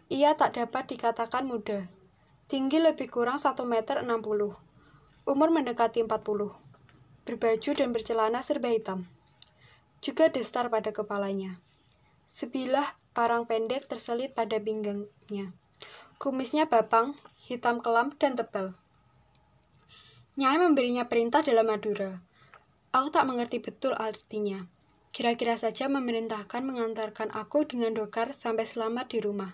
Ia 0.08 0.40
tak 0.40 0.56
dapat 0.56 0.88
dikatakan 0.96 1.44
muda. 1.44 1.92
Tinggi 2.48 2.80
lebih 2.80 3.12
kurang 3.12 3.36
1 3.36 3.52
meter 3.68 4.00
60. 4.08 4.56
Umur 5.28 5.50
mendekati 5.52 6.08
40. 6.08 6.56
Berbaju 7.28 7.72
dan 7.76 7.90
bercelana 7.92 8.40
serba 8.48 8.72
hitam. 8.72 9.12
Juga 10.00 10.32
destar 10.32 10.72
pada 10.72 10.96
kepalanya. 10.96 11.60
Sebilah 12.32 12.96
parang 13.12 13.44
pendek 13.44 13.92
terselit 13.92 14.40
pada 14.40 14.56
pinggangnya. 14.56 15.52
Kumisnya 16.16 16.72
babang, 16.72 17.12
hitam 17.44 17.84
kelam, 17.84 18.16
dan 18.16 18.40
tebal. 18.40 18.72
Nyai 20.40 20.64
memberinya 20.64 21.12
perintah 21.12 21.44
dalam 21.44 21.68
Madura. 21.68 22.24
Aku 22.96 23.12
tak 23.12 23.28
mengerti 23.28 23.60
betul 23.60 23.92
artinya. 23.92 24.72
Kira-kira 25.12 25.60
saja 25.60 25.92
memerintahkan 25.92 26.64
mengantarkan 26.64 27.28
aku 27.36 27.68
dengan 27.68 27.92
dokar 27.92 28.32
sampai 28.32 28.64
selamat 28.64 29.12
di 29.12 29.20
rumah. 29.20 29.52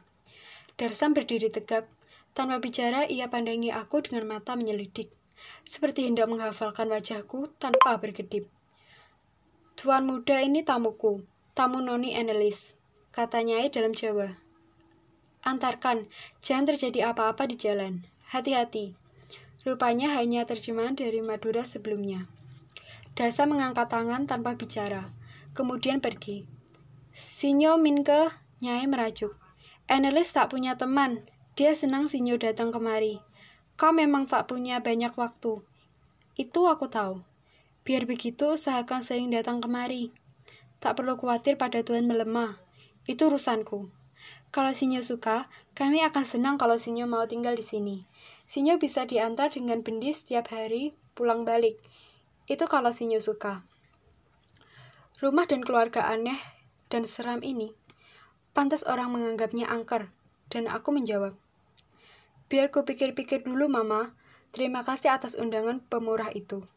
Darsam 0.77 1.17
berdiri 1.17 1.49
tegak. 1.49 1.89
Tanpa 2.37 2.61
bicara, 2.61 3.09
ia 3.09 3.33
pandangi 3.33 3.73
aku 3.73 4.05
dengan 4.05 4.29
mata 4.37 4.53
menyelidik. 4.53 5.09
Seperti 5.65 6.05
hendak 6.05 6.29
menghafalkan 6.29 6.85
wajahku 6.93 7.49
tanpa 7.57 7.97
berkedip. 7.97 8.45
Tuan 9.73 10.05
muda 10.05 10.37
ini 10.37 10.61
tamuku, 10.61 11.25
tamu 11.57 11.81
Noni 11.81 12.13
Enelis, 12.13 12.77
katanya 13.09 13.57
dalam 13.73 13.97
Jawa. 13.97 14.37
Antarkan, 15.41 16.05
jangan 16.45 16.69
terjadi 16.69 17.09
apa-apa 17.09 17.49
di 17.49 17.57
jalan. 17.57 18.05
Hati-hati. 18.29 18.93
Rupanya 19.65 20.13
hanya 20.21 20.45
terjemahan 20.45 20.93
dari 20.93 21.25
Madura 21.25 21.65
sebelumnya. 21.65 22.29
Dasa 23.15 23.43
mengangkat 23.43 23.91
tangan 23.91 24.27
tanpa 24.27 24.55
bicara, 24.55 25.11
kemudian 25.51 25.99
pergi. 25.99 26.47
Sinyo 27.11 27.75
Minke, 27.75 28.31
Nyai 28.61 28.85
merajuk. 28.85 29.33
Enelis 29.89 30.29
tak 30.29 30.53
punya 30.53 30.77
teman, 30.77 31.25
dia 31.57 31.73
senang 31.73 32.05
Sinyo 32.05 32.37
datang 32.37 32.69
kemari. 32.69 33.17
Kau 33.73 33.89
memang 33.89 34.29
tak 34.29 34.53
punya 34.53 34.85
banyak 34.85 35.17
waktu. 35.17 35.65
Itu 36.37 36.69
aku 36.69 36.85
tahu. 36.85 37.25
Biar 37.81 38.05
begitu, 38.05 38.53
usahakan 38.53 39.01
sering 39.01 39.33
datang 39.33 39.57
kemari. 39.57 40.13
Tak 40.77 41.01
perlu 41.01 41.17
khawatir 41.17 41.57
pada 41.57 41.81
Tuhan 41.81 42.05
melemah. 42.05 42.61
Itu 43.09 43.33
urusanku. 43.33 43.89
Kalau 44.53 44.71
Sinyo 44.77 45.01
suka, 45.01 45.49
kami 45.73 46.05
akan 46.05 46.21
senang 46.21 46.55
kalau 46.61 46.77
Sinyo 46.77 47.09
mau 47.09 47.25
tinggal 47.25 47.57
di 47.57 47.65
sini. 47.65 48.05
Sinyo 48.45 48.77
bisa 48.77 49.09
diantar 49.09 49.49
dengan 49.49 49.81
bendi 49.81 50.13
setiap 50.13 50.53
hari 50.53 50.93
pulang 51.17 51.49
balik. 51.49 51.81
Itu 52.45 52.69
kalau 52.69 52.93
Sinyo 52.93 53.19
suka. 53.19 53.65
Rumah 55.21 55.45
dan 55.45 55.61
keluarga 55.61 56.07
aneh 56.09 56.37
dan 56.89 57.05
seram 57.05 57.45
ini, 57.45 57.73
pantas 58.55 58.85
orang 58.85 59.13
menganggapnya 59.13 59.69
angker, 59.69 60.09
dan 60.49 60.65
aku 60.67 60.91
menjawab, 60.91 61.37
Biar 62.51 62.67
ku 62.67 62.83
pikir-pikir 62.83 63.47
dulu, 63.47 63.71
Mama. 63.71 64.11
Terima 64.51 64.83
kasih 64.83 65.15
atas 65.15 65.39
undangan 65.39 65.79
pemurah 65.87 66.35
itu. 66.35 66.67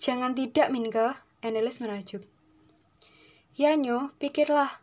Jangan 0.00 0.32
tidak, 0.32 0.72
Minke, 0.72 1.12
Annelies 1.44 1.84
merajuk. 1.84 2.24
Ya, 3.52 3.76
Nyo, 3.76 4.16
pikirlah. 4.16 4.80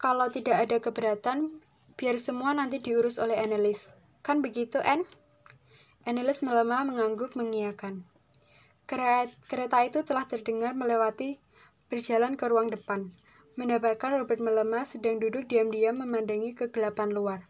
Kalau 0.00 0.32
tidak 0.32 0.56
ada 0.56 0.80
keberatan, 0.80 1.60
biar 2.00 2.16
semua 2.16 2.56
nanti 2.56 2.80
diurus 2.80 3.20
oleh 3.20 3.36
Annelies. 3.36 3.92
Kan 4.24 4.40
begitu, 4.40 4.80
Anne? 4.80 5.04
Annelies 6.08 6.40
melemah 6.40 6.88
mengangguk 6.88 7.36
mengiyakan. 7.36 8.08
Kereta 8.86 9.82
itu 9.82 10.06
telah 10.06 10.30
terdengar 10.30 10.70
melewati 10.70 11.42
berjalan 11.90 12.38
ke 12.38 12.46
ruang 12.46 12.70
depan. 12.70 13.10
Mendapatkan 13.58 14.22
Robert 14.22 14.38
melemah 14.38 14.86
sedang 14.86 15.18
duduk 15.18 15.50
diam-diam 15.50 15.98
memandangi 15.98 16.54
kegelapan 16.54 17.10
luar. 17.10 17.40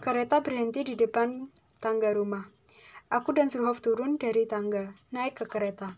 Kereta 0.00 0.40
berhenti 0.40 0.88
di 0.88 0.94
depan 0.96 1.52
tangga 1.82 2.12
rumah. 2.16 2.48
Aku 3.08 3.32
dan 3.32 3.48
Surhoff 3.48 3.80
turun 3.80 4.20
dari 4.20 4.44
tangga, 4.44 4.92
naik 5.12 5.40
ke 5.40 5.44
kereta. 5.48 5.96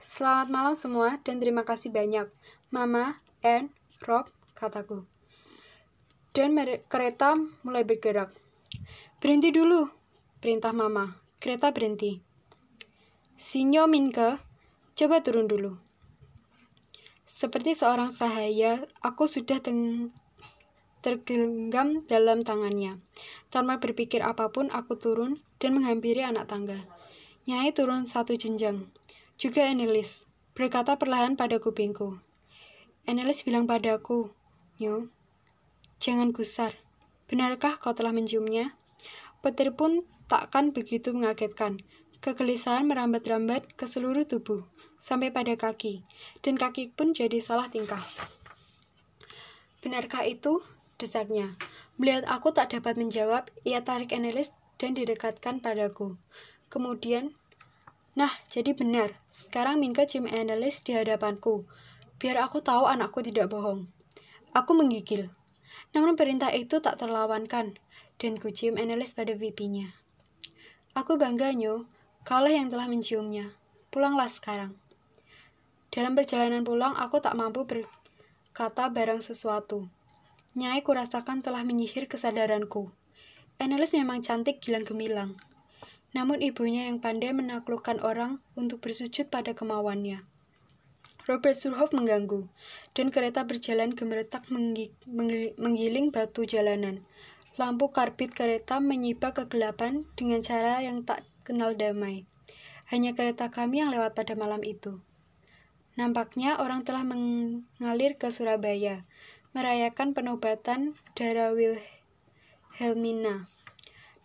Selamat 0.00 0.48
malam 0.52 0.74
semua 0.76 1.16
dan 1.24 1.40
terima 1.40 1.64
kasih 1.64 1.88
banyak. 1.88 2.28
Mama, 2.68 3.20
Anne, 3.40 3.72
Rob, 4.04 4.28
kataku. 4.52 5.08
Dan 6.36 6.52
kereta 6.92 7.32
mulai 7.64 7.88
bergerak. 7.88 8.28
Berhenti 9.20 9.48
dulu, 9.52 9.88
perintah 10.44 10.76
Mama. 10.76 11.16
Kereta 11.40 11.72
berhenti. 11.72 12.33
Sinyo 13.34 13.90
Minke, 13.90 14.38
coba 14.94 15.18
turun 15.26 15.50
dulu. 15.50 15.74
Seperti 17.26 17.74
seorang 17.74 18.14
sahaya, 18.14 18.86
aku 19.02 19.26
sudah 19.26 19.58
tergenggam 21.02 22.06
dalam 22.06 22.46
tangannya. 22.46 22.94
Tanpa 23.50 23.82
berpikir 23.82 24.22
apa 24.22 24.54
pun, 24.54 24.70
aku 24.70 24.94
turun 24.94 25.42
dan 25.58 25.74
menghampiri 25.74 26.22
anak 26.22 26.46
tangga. 26.46 26.78
Nyai 27.50 27.74
turun 27.74 28.06
satu 28.06 28.38
jenjang. 28.38 28.86
Juga 29.34 29.66
Enelis, 29.66 30.30
berkata 30.54 30.94
perlahan 30.94 31.34
pada 31.34 31.58
kupingku. 31.58 32.22
Enelis 33.02 33.42
bilang 33.42 33.66
padaku, 33.66 34.30
Nyo, 34.78 35.10
jangan 35.98 36.30
gusar. 36.30 36.78
Benarkah 37.26 37.82
kau 37.82 37.98
telah 37.98 38.14
menciumnya? 38.14 38.78
Petir 39.42 39.74
pun 39.74 40.06
takkan 40.30 40.70
begitu 40.70 41.10
mengagetkan. 41.10 41.82
Kegelisahan 42.24 42.88
merambat-rambat 42.88 43.76
ke 43.76 43.84
seluruh 43.84 44.24
tubuh, 44.24 44.64
sampai 44.96 45.28
pada 45.28 45.52
kaki, 45.60 46.08
dan 46.40 46.56
kaki 46.56 46.88
pun 46.96 47.12
jadi 47.12 47.36
salah 47.36 47.68
tingkah. 47.68 48.00
Benarkah 49.84 50.24
itu? 50.24 50.64
desaknya. 50.96 51.52
Melihat 52.00 52.24
aku 52.24 52.56
tak 52.56 52.72
dapat 52.72 52.96
menjawab, 52.96 53.52
ia 53.68 53.84
tarik 53.84 54.16
Annelies 54.16 54.56
dan 54.80 54.96
didekatkan 54.96 55.60
padaku. 55.60 56.16
Kemudian, 56.72 57.36
nah, 58.16 58.32
jadi 58.48 58.72
benar. 58.72 59.14
Sekarang 59.28 59.84
Minka 59.84 60.08
cium 60.08 60.24
Annelies 60.24 60.80
di 60.80 60.96
hadapanku. 60.96 61.68
Biar 62.16 62.40
aku 62.40 62.64
tahu 62.64 62.88
anakku 62.88 63.20
tidak 63.20 63.52
bohong. 63.52 63.84
Aku 64.56 64.72
menggigil. 64.72 65.28
Namun 65.92 66.16
perintah 66.16 66.48
itu 66.56 66.80
tak 66.80 66.98
terlawankan, 66.98 67.76
dan 68.16 68.32
ku 68.40 68.48
cium 68.48 68.80
Annelies 68.80 69.12
pada 69.12 69.36
pipinya. 69.36 69.92
Aku 70.96 71.20
bangga, 71.20 71.52
Nyo. 71.52 71.84
Kaulah 72.24 72.56
yang 72.56 72.72
telah 72.72 72.88
menciumnya. 72.88 73.52
Pulanglah 73.92 74.32
sekarang. 74.32 74.72
Dalam 75.92 76.16
perjalanan 76.16 76.64
pulang, 76.64 76.96
aku 76.96 77.20
tak 77.20 77.36
mampu 77.36 77.68
berkata 77.68 78.88
barang 78.88 79.20
sesuatu. 79.20 79.92
Nyai 80.56 80.80
kurasakan 80.80 81.44
telah 81.44 81.60
menyihir 81.68 82.08
kesadaranku. 82.08 82.88
Annelies 83.60 83.92
memang 83.92 84.24
cantik 84.24 84.64
gilang 84.64 84.88
gemilang. 84.88 85.36
Namun 86.16 86.40
ibunya 86.40 86.88
yang 86.88 86.96
pandai 86.96 87.36
menaklukkan 87.36 88.00
orang 88.00 88.40
untuk 88.56 88.80
bersujud 88.80 89.28
pada 89.28 89.52
kemauannya. 89.52 90.24
Robert 91.28 91.56
Surhoff 91.56 91.92
mengganggu, 91.92 92.48
dan 92.96 93.12
kereta 93.12 93.44
berjalan 93.44 93.92
gemeretak 93.92 94.48
menggiling 94.48 96.08
batu 96.08 96.48
jalanan. 96.48 97.04
Lampu 97.60 97.92
karbit 97.92 98.32
kereta 98.32 98.80
menyibak 98.80 99.44
kegelapan 99.44 100.08
dengan 100.16 100.40
cara 100.40 100.80
yang 100.80 101.04
tak 101.04 101.20
kenal 101.44 101.76
damai. 101.76 102.24
Hanya 102.88 103.12
kereta 103.12 103.52
kami 103.52 103.84
yang 103.84 103.92
lewat 103.92 104.16
pada 104.16 104.32
malam 104.34 104.64
itu. 104.64 105.04
Nampaknya 105.94 106.58
orang 106.58 106.82
telah 106.82 107.06
mengalir 107.06 108.18
ke 108.18 108.34
Surabaya, 108.34 109.06
merayakan 109.54 110.10
penobatan 110.10 110.98
darah 111.14 111.54
Wilhelmina. 111.54 113.46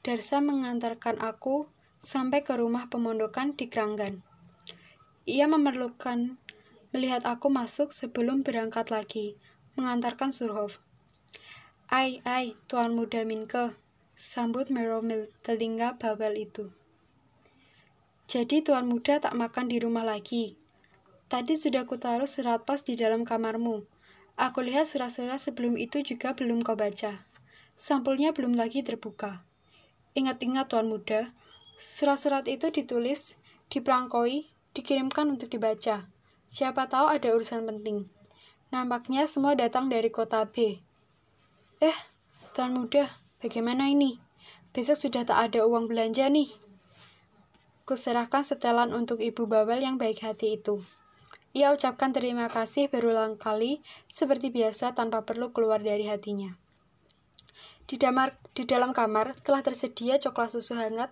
Darsa 0.02 0.42
mengantarkan 0.42 1.22
aku 1.22 1.70
sampai 2.02 2.42
ke 2.42 2.58
rumah 2.58 2.90
pemondokan 2.90 3.54
di 3.54 3.70
Kranggan. 3.70 4.26
Ia 5.30 5.46
memerlukan 5.46 6.42
melihat 6.90 7.22
aku 7.30 7.54
masuk 7.54 7.94
sebelum 7.94 8.42
berangkat 8.42 8.90
lagi, 8.90 9.38
mengantarkan 9.78 10.34
Surhoff. 10.34 10.82
Ai, 11.94 12.26
ai, 12.26 12.58
Tuan 12.66 12.98
Muda 12.98 13.22
Minke, 13.30 13.78
sambut 14.18 14.74
meromil 14.74 15.30
telinga 15.46 16.02
bawel 16.02 16.50
itu. 16.50 16.74
Jadi 18.30 18.62
Tuan 18.62 18.86
Muda 18.86 19.18
tak 19.18 19.34
makan 19.34 19.74
di 19.74 19.82
rumah 19.82 20.06
lagi. 20.06 20.54
Tadi 21.34 21.58
sudah 21.58 21.90
kutaruh 21.90 22.30
surat 22.30 22.62
pos 22.62 22.86
di 22.86 22.94
dalam 22.94 23.26
kamarmu. 23.26 23.90
Aku 24.38 24.62
lihat 24.62 24.86
surat-surat 24.86 25.42
sebelum 25.42 25.74
itu 25.82 26.06
juga 26.06 26.38
belum 26.38 26.62
kau 26.62 26.78
baca. 26.78 27.26
Sampulnya 27.74 28.30
belum 28.30 28.54
lagi 28.54 28.86
terbuka. 28.86 29.42
Ingat-ingat 30.14 30.70
Tuan 30.70 30.94
Muda, 30.94 31.34
surat-surat 31.82 32.46
itu 32.46 32.70
ditulis, 32.70 33.34
diperangkoi, 33.74 34.46
dikirimkan 34.78 35.34
untuk 35.34 35.50
dibaca. 35.50 36.06
Siapa 36.46 36.86
tahu 36.86 37.10
ada 37.10 37.34
urusan 37.34 37.66
penting. 37.66 38.14
Nampaknya 38.70 39.26
semua 39.26 39.58
datang 39.58 39.90
dari 39.90 40.14
kota 40.14 40.46
B. 40.46 40.78
Eh, 41.82 41.98
Tuan 42.54 42.78
Muda, 42.78 43.10
bagaimana 43.42 43.90
ini? 43.90 44.22
Besok 44.70 45.10
sudah 45.10 45.26
tak 45.26 45.50
ada 45.50 45.66
uang 45.66 45.90
belanja 45.90 46.30
nih. 46.30 46.69
Kuserahkan 47.90 48.46
setelan 48.46 48.94
untuk 48.94 49.18
ibu 49.18 49.50
bawel 49.50 49.82
yang 49.82 49.98
baik 49.98 50.22
hati 50.22 50.62
itu. 50.62 50.78
Ia 51.58 51.74
ucapkan 51.74 52.14
terima 52.14 52.46
kasih 52.46 52.86
berulang 52.86 53.34
kali, 53.34 53.82
seperti 54.06 54.54
biasa 54.54 54.94
tanpa 54.94 55.26
perlu 55.26 55.50
keluar 55.50 55.82
dari 55.82 56.06
hatinya. 56.06 56.54
Di, 57.90 57.98
damar, 57.98 58.38
di 58.54 58.70
dalam 58.70 58.94
kamar 58.94 59.34
telah 59.42 59.66
tersedia 59.66 60.22
coklat 60.22 60.54
susu 60.54 60.78
hangat 60.78 61.10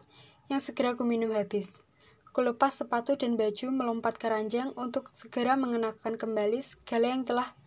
yang 0.54 0.62
segera 0.62 0.94
kuminum 0.94 1.34
habis. 1.34 1.82
Kulepas 2.30 2.78
sepatu 2.78 3.18
dan 3.18 3.42
baju 3.42 3.74
melompat 3.74 4.22
ke 4.22 4.30
ranjang 4.30 4.70
untuk 4.78 5.10
segera 5.18 5.58
mengenakan 5.58 6.14
kembali 6.22 6.62
segala 6.62 7.10
yang 7.10 7.26
telah 7.26 7.58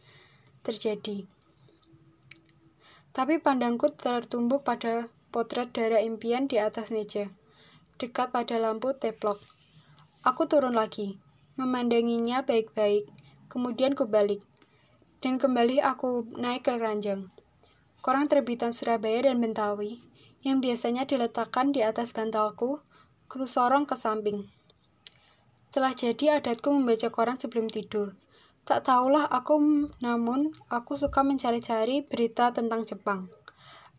terjadi. 0.62 1.26
Tapi 3.10 3.42
pandangku 3.42 3.90
tertumbuk 3.90 4.62
pada 4.62 5.10
potret 5.34 5.74
darah 5.74 5.98
impian 5.98 6.46
di 6.46 6.62
atas 6.62 6.94
meja, 6.94 7.34
dekat 8.00 8.32
pada 8.32 8.56
lampu 8.56 8.96
teplok. 8.96 9.36
Aku 10.24 10.48
turun 10.48 10.72
lagi, 10.72 11.20
memandanginya 11.60 12.40
baik-baik, 12.40 13.04
kemudian 13.52 13.92
kubalik. 13.92 14.40
Dan 15.20 15.36
kembali 15.36 15.84
aku 15.84 16.24
naik 16.32 16.64
ke 16.64 16.80
ranjang. 16.80 17.28
Koran 18.00 18.32
terbitan 18.32 18.72
Surabaya 18.72 19.28
dan 19.28 19.44
Bentawi, 19.44 20.00
yang 20.40 20.64
biasanya 20.64 21.04
diletakkan 21.04 21.76
di 21.76 21.84
atas 21.84 22.16
bantalku, 22.16 22.80
kusorong 23.28 23.84
ke 23.84 23.92
samping. 23.92 24.48
Telah 25.70 25.92
jadi 25.92 26.40
adatku 26.40 26.72
membaca 26.72 27.12
koran 27.12 27.36
sebelum 27.36 27.68
tidur. 27.68 28.16
Tak 28.64 28.88
tahulah 28.88 29.28
aku, 29.28 29.86
namun 30.00 30.50
aku 30.72 30.96
suka 30.96 31.20
mencari-cari 31.20 32.02
berita 32.02 32.50
tentang 32.50 32.88
Jepang. 32.88 33.28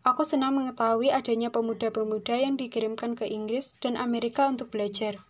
Aku 0.01 0.25
senang 0.25 0.57
mengetahui 0.57 1.13
adanya 1.13 1.53
pemuda-pemuda 1.53 2.33
yang 2.33 2.57
dikirimkan 2.57 3.13
ke 3.13 3.29
Inggris 3.29 3.77
dan 3.77 3.93
Amerika 3.93 4.49
untuk 4.49 4.73
belajar. 4.73 5.21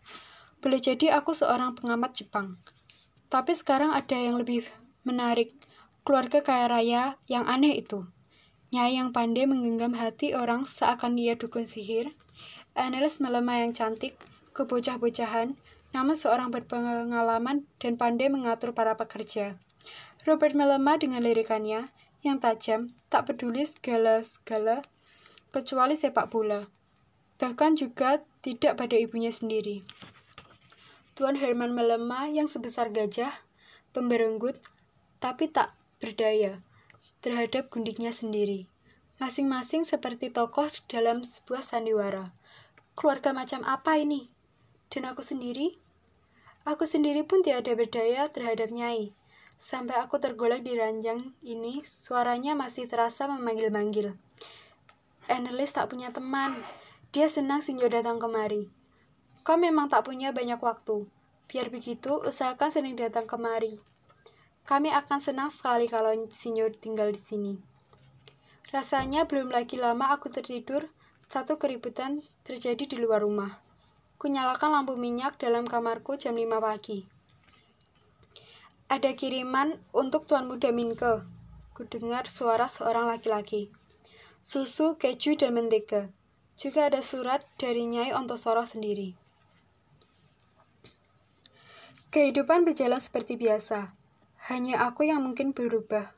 Boleh 0.64 0.80
jadi 0.80 1.12
aku 1.12 1.36
seorang 1.36 1.76
pengamat 1.76 2.16
Jepang. 2.16 2.56
Tapi 3.28 3.52
sekarang 3.52 3.92
ada 3.92 4.16
yang 4.16 4.40
lebih 4.40 4.64
menarik. 5.04 5.52
Keluarga 6.08 6.40
kaya 6.40 6.72
raya 6.72 7.04
yang 7.28 7.52
aneh 7.52 7.84
itu. 7.84 8.08
Nyai 8.72 8.96
yang 8.96 9.12
pandai 9.12 9.44
menggenggam 9.44 9.92
hati 9.92 10.32
orang 10.32 10.64
seakan 10.64 11.20
dia 11.20 11.36
dukun 11.36 11.68
sihir. 11.68 12.16
Annelies 12.72 13.20
melemah 13.20 13.68
yang 13.68 13.76
cantik, 13.76 14.16
kebocah-bocahan, 14.56 15.60
namun 15.92 16.16
seorang 16.16 16.48
berpengalaman 16.48 17.68
dan 17.84 18.00
pandai 18.00 18.32
mengatur 18.32 18.72
para 18.72 18.96
pekerja. 18.96 19.60
Robert 20.24 20.56
melemah 20.56 20.96
dengan 20.96 21.20
lirikannya 21.20 21.92
yang 22.22 22.38
tajam, 22.38 22.94
tak 23.10 23.30
peduli 23.30 23.66
segala-segala, 23.66 24.86
kecuali 25.50 25.98
sepak 25.98 26.30
bola. 26.30 26.70
Bahkan 27.42 27.78
juga 27.78 28.22
tidak 28.46 28.78
pada 28.78 28.96
ibunya 28.98 29.34
sendiri. 29.34 29.82
Tuan 31.18 31.36
Herman 31.38 31.74
melemah 31.74 32.30
yang 32.30 32.46
sebesar 32.46 32.94
gajah, 32.94 33.34
pemberenggut, 33.92 34.58
tapi 35.22 35.50
tak 35.50 35.74
berdaya 36.02 36.58
terhadap 37.22 37.70
gundiknya 37.70 38.10
sendiri. 38.10 38.66
Masing-masing 39.22 39.86
seperti 39.86 40.34
tokoh 40.34 40.70
dalam 40.90 41.22
sebuah 41.22 41.62
sandiwara. 41.62 42.34
Keluarga 42.98 43.38
macam 43.38 43.62
apa 43.66 44.02
ini? 44.02 44.34
Dan 44.90 45.06
aku 45.06 45.22
sendiri? 45.22 45.78
Aku 46.66 46.90
sendiri 46.90 47.22
pun 47.22 47.46
tiada 47.46 47.74
berdaya 47.78 48.30
terhadap 48.34 48.74
Nyai. 48.74 49.14
Sampai 49.62 49.94
aku 50.02 50.18
tergolek 50.18 50.66
di 50.66 50.74
ranjang 50.74 51.38
ini, 51.46 51.86
suaranya 51.86 52.58
masih 52.58 52.90
terasa 52.90 53.30
memanggil-manggil. 53.30 54.18
Annelies 55.30 55.78
tak 55.78 55.94
punya 55.94 56.10
teman. 56.10 56.58
Dia 57.14 57.30
senang 57.30 57.62
Sinjo 57.62 57.86
datang 57.86 58.18
kemari. 58.18 58.74
Kau 59.46 59.62
memang 59.62 59.86
tak 59.86 60.10
punya 60.10 60.34
banyak 60.34 60.58
waktu. 60.58 61.06
Biar 61.46 61.70
begitu, 61.70 62.18
usahakan 62.26 62.74
sering 62.74 62.98
datang 62.98 63.30
kemari. 63.30 63.78
Kami 64.66 64.90
akan 64.90 65.22
senang 65.22 65.54
sekali 65.54 65.86
kalau 65.86 66.10
Sinjo 66.34 66.66
tinggal 66.74 67.14
di 67.14 67.22
sini. 67.22 67.54
Rasanya 68.74 69.30
belum 69.30 69.54
lagi 69.54 69.78
lama 69.78 70.10
aku 70.10 70.34
tertidur, 70.34 70.90
satu 71.30 71.62
keributan 71.62 72.26
terjadi 72.50 72.90
di 72.90 72.98
luar 72.98 73.22
rumah. 73.22 73.62
Kunyalakan 74.18 74.74
lampu 74.74 74.98
minyak 74.98 75.38
dalam 75.38 75.70
kamarku 75.70 76.18
jam 76.18 76.34
5 76.34 76.58
pagi. 76.58 77.21
Ada 78.92 79.16
kiriman 79.16 79.80
untuk 79.96 80.28
Tuan 80.28 80.52
Muda 80.52 80.68
Minke. 80.76 81.24
Kudengar 81.72 82.28
suara 82.28 82.68
seorang 82.68 83.08
laki-laki. 83.08 83.72
Susu, 84.44 85.00
keju, 85.00 85.40
dan 85.40 85.56
mentega. 85.56 86.12
Juga 86.60 86.92
ada 86.92 87.00
surat 87.00 87.40
dari 87.56 87.88
Nyai 87.88 88.12
Ontosoro 88.12 88.68
sendiri. 88.68 89.16
Kehidupan 92.12 92.68
berjalan 92.68 93.00
seperti 93.00 93.40
biasa. 93.40 93.96
Hanya 94.52 94.84
aku 94.84 95.08
yang 95.08 95.24
mungkin 95.24 95.56
berubah. 95.56 96.12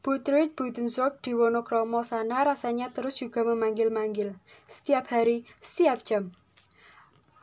Butrid 0.00 0.56
Budensorp 0.56 1.20
di 1.20 1.36
Wonokromo 1.36 2.00
sana 2.00 2.48
rasanya 2.48 2.96
terus 2.96 3.20
juga 3.20 3.44
memanggil-manggil. 3.44 4.32
Setiap 4.72 5.12
hari, 5.12 5.44
setiap 5.60 6.00
jam. 6.00 6.32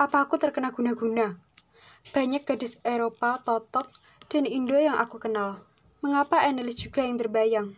Apa 0.02 0.26
aku 0.26 0.42
terkena 0.42 0.74
guna-guna? 0.74 1.38
Banyak 2.10 2.50
gadis 2.50 2.82
Eropa 2.82 3.38
totok 3.46 4.02
dan 4.34 4.50
Indo 4.50 4.74
yang 4.74 4.98
aku 4.98 5.22
kenal. 5.22 5.62
Mengapa 6.02 6.42
Annelies 6.42 6.82
juga 6.82 7.06
yang 7.06 7.22
terbayang? 7.22 7.78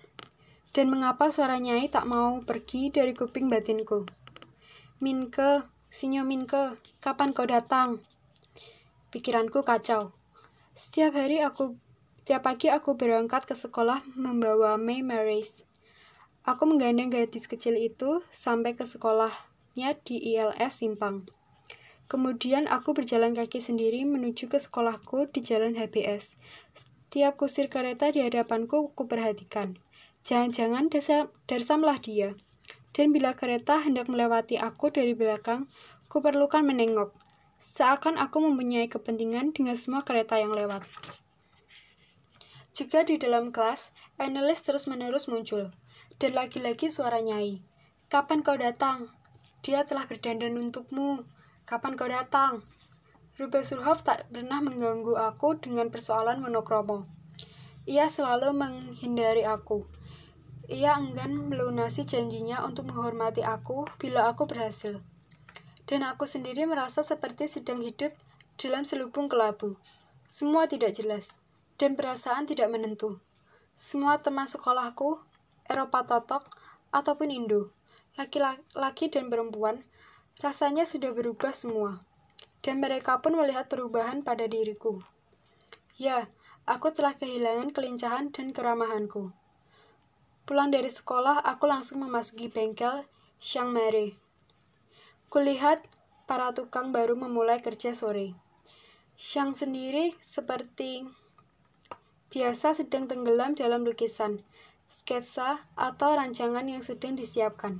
Dan 0.71 0.87
mengapa 0.87 1.27
suara 1.27 1.59
Nyai 1.59 1.91
tak 1.91 2.07
mau 2.07 2.39
pergi 2.47 2.95
dari 2.95 3.11
kuping 3.11 3.51
batinku? 3.51 4.07
Minke, 5.03 5.67
Sinyo 5.91 6.23
Minke, 6.23 6.79
kapan 7.03 7.35
kau 7.35 7.43
datang? 7.43 7.99
Pikiranku 9.11 9.67
kacau. 9.67 10.15
Setiap 10.71 11.19
hari 11.19 11.43
aku, 11.43 11.75
setiap 12.23 12.47
pagi 12.47 12.71
aku 12.71 12.95
berangkat 12.95 13.43
ke 13.43 13.55
sekolah 13.55 14.07
membawa 14.15 14.79
May 14.79 15.03
Maris. 15.03 15.67
Aku 16.47 16.63
menggandeng 16.63 17.11
gadis 17.11 17.51
kecil 17.51 17.75
itu 17.75 18.23
sampai 18.31 18.79
ke 18.79 18.87
sekolahnya 18.87 19.99
di 20.07 20.23
ILS 20.35 20.79
Simpang. 20.79 21.27
Kemudian 22.05 22.69
aku 22.69 22.93
berjalan 22.93 23.33
kaki 23.33 23.57
sendiri 23.57 24.05
menuju 24.05 24.45
ke 24.45 24.61
sekolahku 24.61 25.25
di 25.33 25.41
jalan 25.41 25.73
HBS. 25.73 26.37
Setiap 26.77 27.41
kusir 27.41 27.65
kereta 27.71 28.13
di 28.13 28.21
hadapanku 28.21 28.93
kuperhatikan. 28.93 29.79
Jangan-jangan 30.25 30.89
darsamlah 31.49 31.97
dia. 32.01 32.37
Dan 32.93 33.11
bila 33.11 33.33
kereta 33.33 33.81
hendak 33.81 34.07
melewati 34.07 34.55
aku 34.61 34.93
dari 34.93 35.17
belakang, 35.17 35.67
kuperlukan 36.07 36.61
menengok. 36.63 37.13
Seakan 37.57 38.21
aku 38.21 38.39
mempunyai 38.39 38.85
kepentingan 38.85 39.51
dengan 39.51 39.73
semua 39.73 40.05
kereta 40.05 40.37
yang 40.37 40.53
lewat. 40.53 40.85
Juga 42.75 43.07
di 43.07 43.15
dalam 43.15 43.55
kelas, 43.55 43.95
analis 44.19 44.61
terus-menerus 44.61 45.31
muncul. 45.31 45.71
Dan 46.19 46.31
lagi-lagi 46.35 46.87
suara 46.87 47.19
Nyai. 47.23 47.59
Kapan 48.07 48.43
kau 48.43 48.55
datang? 48.55 49.11
Dia 49.65 49.87
telah 49.87 50.05
berdandan 50.07 50.59
untukmu. 50.59 51.23
Kapan 51.65 51.97
kau 51.97 52.05
datang? 52.05 52.61
Rube 53.41 53.65
Surhoff 53.65 54.05
tak 54.05 54.29
pernah 54.29 54.61
mengganggu 54.61 55.17
aku 55.17 55.57
dengan 55.57 55.89
persoalan 55.89 56.37
monokromo. 56.37 57.09
Ia 57.89 58.05
selalu 58.05 58.53
menghindari 58.53 59.49
aku. 59.49 59.81
Ia 60.69 60.93
enggan 60.93 61.49
melunasi 61.49 62.05
janjinya 62.05 62.61
untuk 62.61 62.93
menghormati 62.93 63.41
aku 63.41 63.89
bila 63.97 64.29
aku 64.29 64.45
berhasil. 64.45 65.01
Dan 65.89 66.05
aku 66.05 66.29
sendiri 66.29 66.69
merasa 66.69 67.01
seperti 67.01 67.49
sedang 67.49 67.81
hidup 67.81 68.13
dalam 68.61 68.85
selubung 68.85 69.25
kelabu. 69.25 69.73
Semua 70.29 70.69
tidak 70.69 70.93
jelas, 70.93 71.41
dan 71.81 71.97
perasaan 71.97 72.45
tidak 72.45 72.69
menentu. 72.69 73.17
Semua 73.73 74.21
teman 74.21 74.45
sekolahku, 74.45 75.17
Eropa 75.65 76.05
Totok, 76.05 76.45
ataupun 76.93 77.33
Indo, 77.33 77.73
laki-laki 78.21 79.09
dan 79.09 79.33
perempuan, 79.33 79.81
Rasanya 80.43 80.83
sudah 80.83 81.15
berubah 81.15 81.55
semua, 81.55 82.03
dan 82.59 82.83
mereka 82.83 83.23
pun 83.23 83.39
melihat 83.39 83.71
perubahan 83.71 84.19
pada 84.19 84.43
diriku. 84.51 84.99
Ya, 85.95 86.27
aku 86.67 86.91
telah 86.91 87.15
kehilangan 87.15 87.71
kelincahan 87.71 88.35
dan 88.35 88.51
keramahanku. 88.51 89.31
Pulang 90.43 90.75
dari 90.75 90.91
sekolah, 90.91 91.39
aku 91.39 91.71
langsung 91.71 92.03
memasuki 92.03 92.51
bengkel 92.51 93.07
Siang 93.39 93.71
Mare. 93.71 94.19
Kulihat 95.31 95.87
para 96.27 96.51
tukang 96.51 96.91
baru 96.91 97.15
memulai 97.15 97.63
kerja 97.63 97.95
sore. 97.95 98.35
Siang 99.15 99.55
sendiri 99.55 100.11
seperti 100.19 101.07
biasa 102.27 102.75
sedang 102.75 103.07
tenggelam 103.07 103.55
dalam 103.55 103.87
lukisan, 103.87 104.43
sketsa, 104.91 105.63
atau 105.79 106.11
rancangan 106.19 106.67
yang 106.67 106.83
sedang 106.83 107.15
disiapkan. 107.15 107.79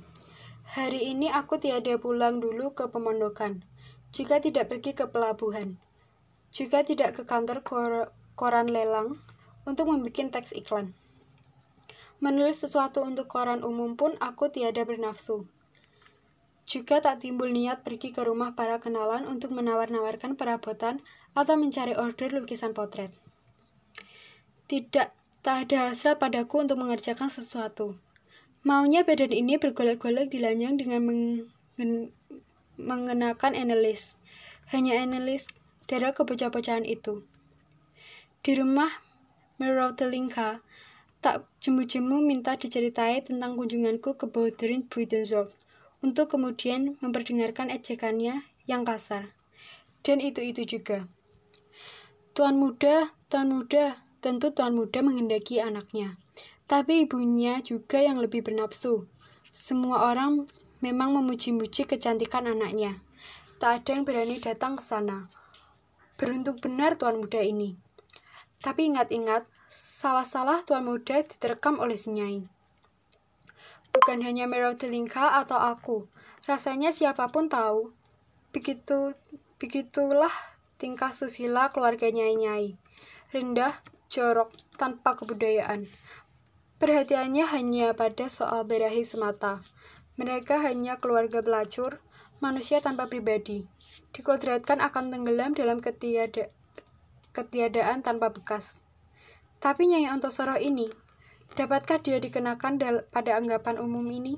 Hari 0.66 1.14
ini 1.14 1.30
aku 1.30 1.62
tiada 1.62 1.94
pulang 1.94 2.42
dulu 2.42 2.74
ke 2.74 2.90
pemondokan, 2.90 3.62
juga 4.10 4.42
tidak 4.42 4.66
pergi 4.66 4.98
ke 4.98 5.06
pelabuhan, 5.06 5.78
juga 6.50 6.82
tidak 6.82 7.14
ke 7.14 7.22
kantor 7.22 7.62
kor 7.62 7.92
koran 8.34 8.66
lelang 8.66 9.22
untuk 9.62 9.86
membuat 9.86 10.34
teks 10.34 10.50
iklan. 10.58 10.90
Menulis 12.18 12.66
sesuatu 12.66 13.06
untuk 13.06 13.30
koran 13.30 13.62
umum 13.62 13.94
pun 13.94 14.18
aku 14.18 14.50
tiada 14.50 14.82
bernafsu. 14.82 15.46
Juga 16.66 16.98
tak 16.98 17.22
timbul 17.22 17.54
niat 17.54 17.86
pergi 17.86 18.10
ke 18.10 18.26
rumah 18.26 18.58
para 18.58 18.82
kenalan 18.82 19.22
untuk 19.30 19.54
menawar-nawarkan 19.54 20.34
perabotan 20.34 20.98
atau 21.38 21.54
mencari 21.54 21.94
order 21.94 22.34
lukisan 22.34 22.74
potret. 22.74 23.14
Tidak, 24.66 25.08
tak 25.46 25.56
ada 25.70 25.94
hasrat 25.94 26.18
padaku 26.18 26.66
untuk 26.66 26.82
mengerjakan 26.82 27.30
sesuatu. 27.30 27.94
Maunya 28.66 29.06
badan 29.06 29.30
ini 29.30 29.62
bergolek-golek 29.62 30.34
di 30.34 30.42
lanjang 30.42 30.74
dengan 30.74 31.06
mengen 31.06 32.10
mengenakan 32.74 33.54
analis. 33.54 34.18
Hanya 34.74 34.98
analis 34.98 35.46
darah 35.86 36.10
kebocah-bocahan 36.10 36.82
itu. 36.82 37.22
Di 38.42 38.58
rumah 38.58 38.90
Merautelingka, 39.62 40.66
tak 41.22 41.46
jemu-jemu 41.62 42.18
minta 42.26 42.58
diceritai 42.58 43.22
tentang 43.22 43.54
kunjunganku 43.54 44.18
ke 44.18 44.26
Boudrin 44.26 44.82
Buitenzorg 44.90 45.54
untuk 46.02 46.34
kemudian 46.34 46.98
memperdengarkan 46.98 47.70
ejekannya 47.70 48.50
yang 48.66 48.82
kasar. 48.82 49.30
Dan 50.02 50.18
itu-itu 50.18 50.66
juga. 50.66 51.06
Tuan 52.34 52.58
muda, 52.58 53.14
tuan 53.30 53.46
muda, 53.46 54.02
tentu 54.18 54.50
tuan 54.50 54.74
muda 54.74 55.06
menghendaki 55.06 55.62
anaknya. 55.62 56.18
Tapi 56.66 57.06
ibunya 57.06 57.62
juga 57.62 58.02
yang 58.02 58.18
lebih 58.18 58.42
bernafsu. 58.42 59.06
Semua 59.54 60.10
orang 60.10 60.50
memang 60.82 61.14
memuji-muji 61.14 61.86
kecantikan 61.86 62.50
anaknya. 62.50 62.98
Tak 63.62 63.82
ada 63.86 63.90
yang 63.96 64.04
berani 64.04 64.42
datang 64.42 64.74
ke 64.74 64.82
sana. 64.82 65.30
Beruntung 66.18 66.58
benar 66.58 66.98
tuan 66.98 67.22
muda 67.22 67.38
ini. 67.38 67.78
Tapi 68.58 68.90
ingat-ingat, 68.90 69.46
salah-salah 69.70 70.66
tuan 70.66 70.82
muda 70.82 71.22
diterkam 71.22 71.78
oleh 71.78 71.94
senyai. 71.94 72.44
Bukan 73.94 74.20
hanya 74.26 74.44
Merau 74.44 74.76
Telinka 74.76 75.40
atau 75.40 75.56
aku, 75.56 76.10
rasanya 76.44 76.92
siapa 76.92 77.30
pun 77.32 77.48
tahu. 77.48 77.94
Begitu 78.52 79.16
begitulah 79.56 80.32
tingkah 80.76 81.14
susila 81.16 81.72
keluarga 81.72 82.12
nyai-nyai. 82.12 82.76
Rendah, 83.32 83.80
jorok, 84.12 84.52
tanpa 84.76 85.16
kebudayaan. 85.16 85.88
Perhatiannya 86.76 87.48
hanya 87.56 87.96
pada 87.96 88.28
soal 88.28 88.68
berahi 88.68 89.00
semata. 89.00 89.64
Mereka 90.20 90.60
hanya 90.60 91.00
keluarga 91.00 91.40
pelacur, 91.40 92.04
manusia 92.44 92.84
tanpa 92.84 93.08
pribadi, 93.08 93.64
dikodratkan 94.12 94.84
akan 94.84 95.08
tenggelam 95.08 95.56
dalam 95.56 95.80
ketiada, 95.80 96.52
ketiadaan 97.32 98.04
tanpa 98.04 98.28
bekas. 98.28 98.76
Tapi 99.56 99.88
Nyai 99.88 100.04
Antosoro 100.04 100.60
ini, 100.60 100.92
dapatkah 101.56 101.96
dia 102.04 102.20
dikenakan 102.20 102.76
pada 103.08 103.40
anggapan 103.40 103.80
umum 103.80 104.04
ini? 104.12 104.36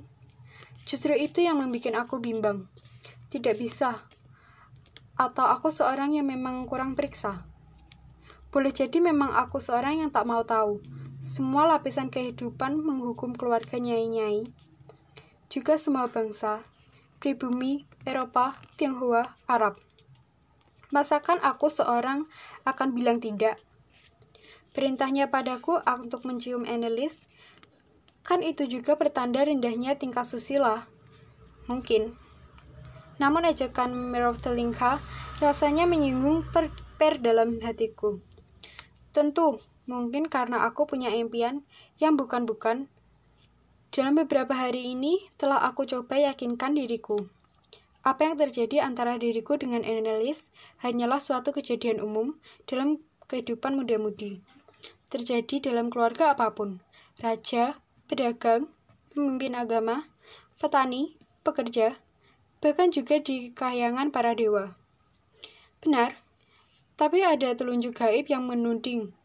Justru 0.87 1.19
itu 1.19 1.43
yang 1.43 1.59
membuat 1.59 2.07
aku 2.07 2.23
bimbang. 2.23 2.71
Tidak 3.35 3.59
bisa. 3.59 4.07
Atau 5.19 5.43
aku 5.43 5.75
seorang 5.75 6.15
yang 6.15 6.31
memang 6.31 6.71
kurang 6.71 6.95
periksa. 6.95 7.43
Boleh 8.55 8.71
jadi 8.71 9.03
memang 9.03 9.35
aku 9.35 9.59
seorang 9.59 10.07
yang 10.07 10.11
tak 10.15 10.25
mau 10.25 10.47
tahu. 10.47 10.79
Semua 11.29 11.69
lapisan 11.69 12.09
kehidupan 12.09 12.81
menghukum 12.81 13.37
keluarga 13.37 13.77
nyai-nyai. 13.77 14.49
Juga 15.53 15.77
semua 15.77 16.09
bangsa, 16.09 16.65
pribumi, 17.21 17.85
Eropa, 18.09 18.57
Tionghoa, 18.81 19.37
Arab. 19.45 19.77
Masakan 20.89 21.37
aku 21.45 21.69
seorang 21.69 22.25
akan 22.65 22.97
bilang 22.97 23.21
tidak? 23.21 23.61
Perintahnya 24.73 25.29
padaku 25.29 25.77
untuk 26.01 26.25
mencium 26.25 26.65
Annelies, 26.65 27.29
kan 28.25 28.41
itu 28.41 28.65
juga 28.65 28.97
pertanda 28.97 29.45
rendahnya 29.45 30.01
tingkah 30.01 30.25
susila. 30.25 30.89
Mungkin. 31.69 32.17
Namun 33.21 33.45
ajakan 33.45 33.93
Telinka 34.41 34.97
rasanya 35.45 35.85
menyinggung 35.85 36.49
per, 36.57 36.73
per 36.97 37.21
dalam 37.21 37.61
hatiku. 37.61 38.17
Tentu, 39.13 39.61
mungkin 39.89 40.29
karena 40.29 40.69
aku 40.69 40.85
punya 40.85 41.09
impian 41.11 41.65
yang 41.99 42.15
bukan-bukan. 42.21 42.87
Dalam 43.89 44.21
beberapa 44.21 44.53
hari 44.53 44.93
ini 44.93 45.33
telah 45.41 45.65
aku 45.65 45.89
coba 45.89 46.21
yakinkan 46.21 46.77
diriku. 46.77 47.27
Apa 48.05 48.29
yang 48.31 48.37
terjadi 48.37 48.85
antara 48.85 49.17
diriku 49.17 49.57
dengan 49.57 49.83
Annelies 49.83 50.53
hanyalah 50.85 51.19
suatu 51.19 51.51
kejadian 51.57 52.05
umum 52.05 52.37
dalam 52.69 53.01
kehidupan 53.27 53.75
muda-mudi 53.75 54.45
terjadi 55.09 55.73
dalam 55.73 55.89
keluarga 55.89 56.37
apa 56.37 56.53
pun, 56.53 56.85
raja, 57.25 57.81
pedagang, 58.09 58.69
pemimpin 59.13 59.57
agama, 59.57 60.05
petani, 60.61 61.17
pekerja, 61.41 61.97
bahkan 62.61 62.93
juga 62.93 63.17
di 63.17 63.49
kahyangan 63.57 64.13
para 64.13 64.37
dewa. 64.37 64.77
Benar, 65.81 66.21
tapi 67.01 67.25
ada 67.25 67.57
telunjuk 67.57 67.97
gaib 67.97 68.29
yang 68.29 68.45
menuding. 68.45 69.17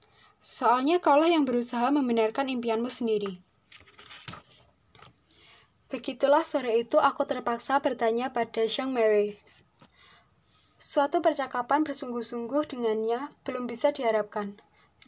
Soalnya 0.43 0.99
kaulah 0.99 1.31
yang 1.31 1.47
berusaha 1.47 1.87
membenarkan 1.87 2.51
impianmu 2.51 2.91
sendiri. 2.91 3.39
Begitulah 5.87 6.43
sore 6.43 6.83
itu 6.83 6.99
aku 6.99 7.23
terpaksa 7.23 7.79
bertanya 7.79 8.35
pada 8.35 8.67
Jean 8.67 8.91
Mary. 8.91 9.39
Suatu 10.83 11.23
percakapan 11.23 11.87
bersungguh-sungguh 11.87 12.67
dengannya 12.75 13.31
belum 13.47 13.71
bisa 13.71 13.95
diharapkan. 13.95 14.59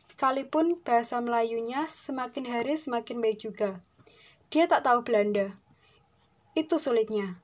Sekalipun 0.08 0.80
bahasa 0.88 1.20
Melayunya 1.20 1.84
semakin 1.84 2.48
hari 2.48 2.80
semakin 2.80 3.20
baik 3.20 3.44
juga. 3.44 3.84
Dia 4.48 4.72
tak 4.72 4.88
tahu 4.88 5.04
Belanda. 5.04 5.52
Itu 6.56 6.80
sulitnya. 6.80 7.44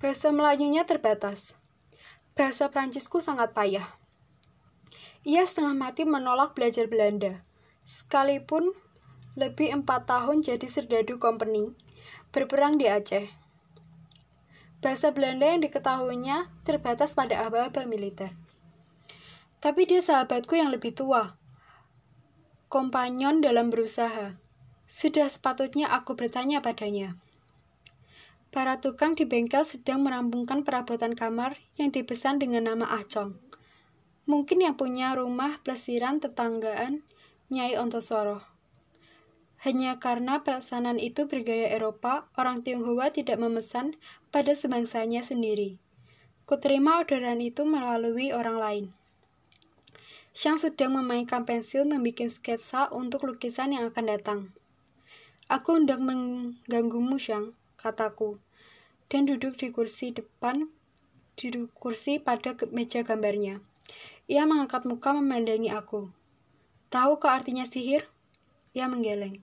Bahasa 0.00 0.32
Melayunya 0.32 0.88
terbatas. 0.88 1.52
Bahasa 2.32 2.72
Prancisku 2.72 3.20
sangat 3.20 3.52
payah. 3.52 3.84
Ia 5.26 5.42
setengah 5.42 5.74
mati 5.74 6.06
menolak 6.06 6.54
belajar 6.54 6.86
Belanda. 6.86 7.42
Sekalipun 7.82 8.70
lebih 9.34 9.74
empat 9.74 10.06
tahun 10.06 10.46
jadi 10.46 10.70
serdadu 10.70 11.18
company, 11.18 11.74
berperang 12.30 12.78
di 12.78 12.86
Aceh. 12.86 13.26
Bahasa 14.78 15.10
Belanda 15.10 15.50
yang 15.50 15.66
diketahuinya 15.66 16.46
terbatas 16.62 17.18
pada 17.18 17.42
aba-aba 17.42 17.82
militer. 17.90 18.38
Tapi 19.58 19.82
dia 19.90 19.98
sahabatku 19.98 20.54
yang 20.54 20.70
lebih 20.70 20.94
tua, 20.94 21.34
kompanyon 22.70 23.42
dalam 23.42 23.66
berusaha. 23.74 24.38
Sudah 24.86 25.26
sepatutnya 25.26 25.90
aku 25.90 26.14
bertanya 26.14 26.62
padanya. 26.62 27.18
Para 28.54 28.78
tukang 28.78 29.18
di 29.18 29.26
bengkel 29.26 29.66
sedang 29.66 30.06
merampungkan 30.06 30.62
perabotan 30.62 31.18
kamar 31.18 31.58
yang 31.74 31.90
dipesan 31.90 32.38
dengan 32.38 32.70
nama 32.70 32.94
Acong. 32.94 33.34
Mungkin 34.26 34.58
yang 34.58 34.74
punya 34.74 35.14
rumah 35.14 35.62
pelesiran 35.62 36.18
tetanggaan 36.18 37.06
Nyai 37.46 37.78
Ontosoro. 37.78 38.42
Hanya 39.62 40.02
karena 40.02 40.42
pesanan 40.42 40.98
itu 40.98 41.30
bergaya 41.30 41.70
Eropa, 41.70 42.26
orang 42.34 42.66
Tionghoa 42.66 43.14
tidak 43.14 43.38
memesan 43.38 43.94
pada 44.34 44.58
sebangsanya 44.58 45.22
sendiri. 45.22 45.78
Kuterima 46.42 46.98
orderan 46.98 47.38
itu 47.38 47.62
melalui 47.62 48.34
orang 48.34 48.58
lain. 48.58 48.84
Shang 50.34 50.58
sedang 50.58 50.98
memainkan 50.98 51.46
pensil 51.46 51.86
membuat 51.86 52.28
sketsa 52.28 52.90
untuk 52.90 53.30
lukisan 53.30 53.78
yang 53.78 53.94
akan 53.94 54.04
datang. 54.10 54.40
Aku 55.46 55.78
hendak 55.78 56.02
mengganggumu, 56.02 57.14
Shang, 57.22 57.54
kataku, 57.78 58.42
dan 59.06 59.30
duduk 59.30 59.54
di 59.54 59.70
kursi 59.70 60.10
depan, 60.10 60.66
di 61.38 61.54
kursi 61.78 62.18
pada 62.18 62.58
meja 62.74 63.06
gambarnya. 63.06 63.62
Ia 64.26 64.42
mengangkat 64.42 64.82
muka 64.90 65.14
memandangi 65.14 65.70
aku. 65.70 66.10
Tahu 66.90 67.22
kok 67.22 67.30
artinya 67.30 67.62
sihir? 67.62 68.10
Ia 68.74 68.90
menggeleng. 68.90 69.38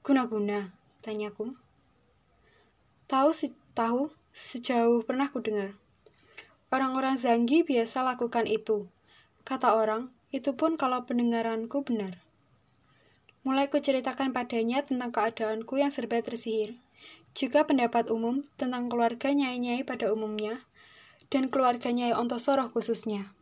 Guna-guna, 0.00 0.72
tanyaku. 1.04 1.52
Tahu, 3.04 3.28
si 3.36 3.52
tahu, 3.76 4.08
sejauh 4.32 5.04
pernah 5.04 5.28
ku 5.28 5.44
dengar. 5.44 5.76
Orang-orang 6.72 7.20
Zanggi 7.20 7.60
biasa 7.60 8.00
lakukan 8.00 8.48
itu, 8.48 8.88
Kata 9.44 9.74
orang, 9.74 10.08
itu 10.30 10.54
pun 10.54 10.78
kalau 10.78 11.04
pendengaranku 11.04 11.82
benar. 11.82 12.22
Mulai 13.42 13.72
kuceritakan 13.72 14.30
padanya 14.30 14.84
tentang 14.84 15.10
keadaanku 15.10 15.80
yang 15.80 15.90
serba 15.90 16.20
tersihir, 16.22 16.78
juga 17.32 17.64
pendapat 17.66 18.12
umum 18.12 18.46
tentang 18.60 18.86
keluarga 18.92 19.32
nyai-nyai 19.32 19.82
pada 19.82 20.12
umumnya, 20.12 20.62
dan 21.32 21.48
keluarga 21.48 21.88
Nyai 21.90 22.14
Ontosoro 22.14 22.68
khususnya. 22.70 23.32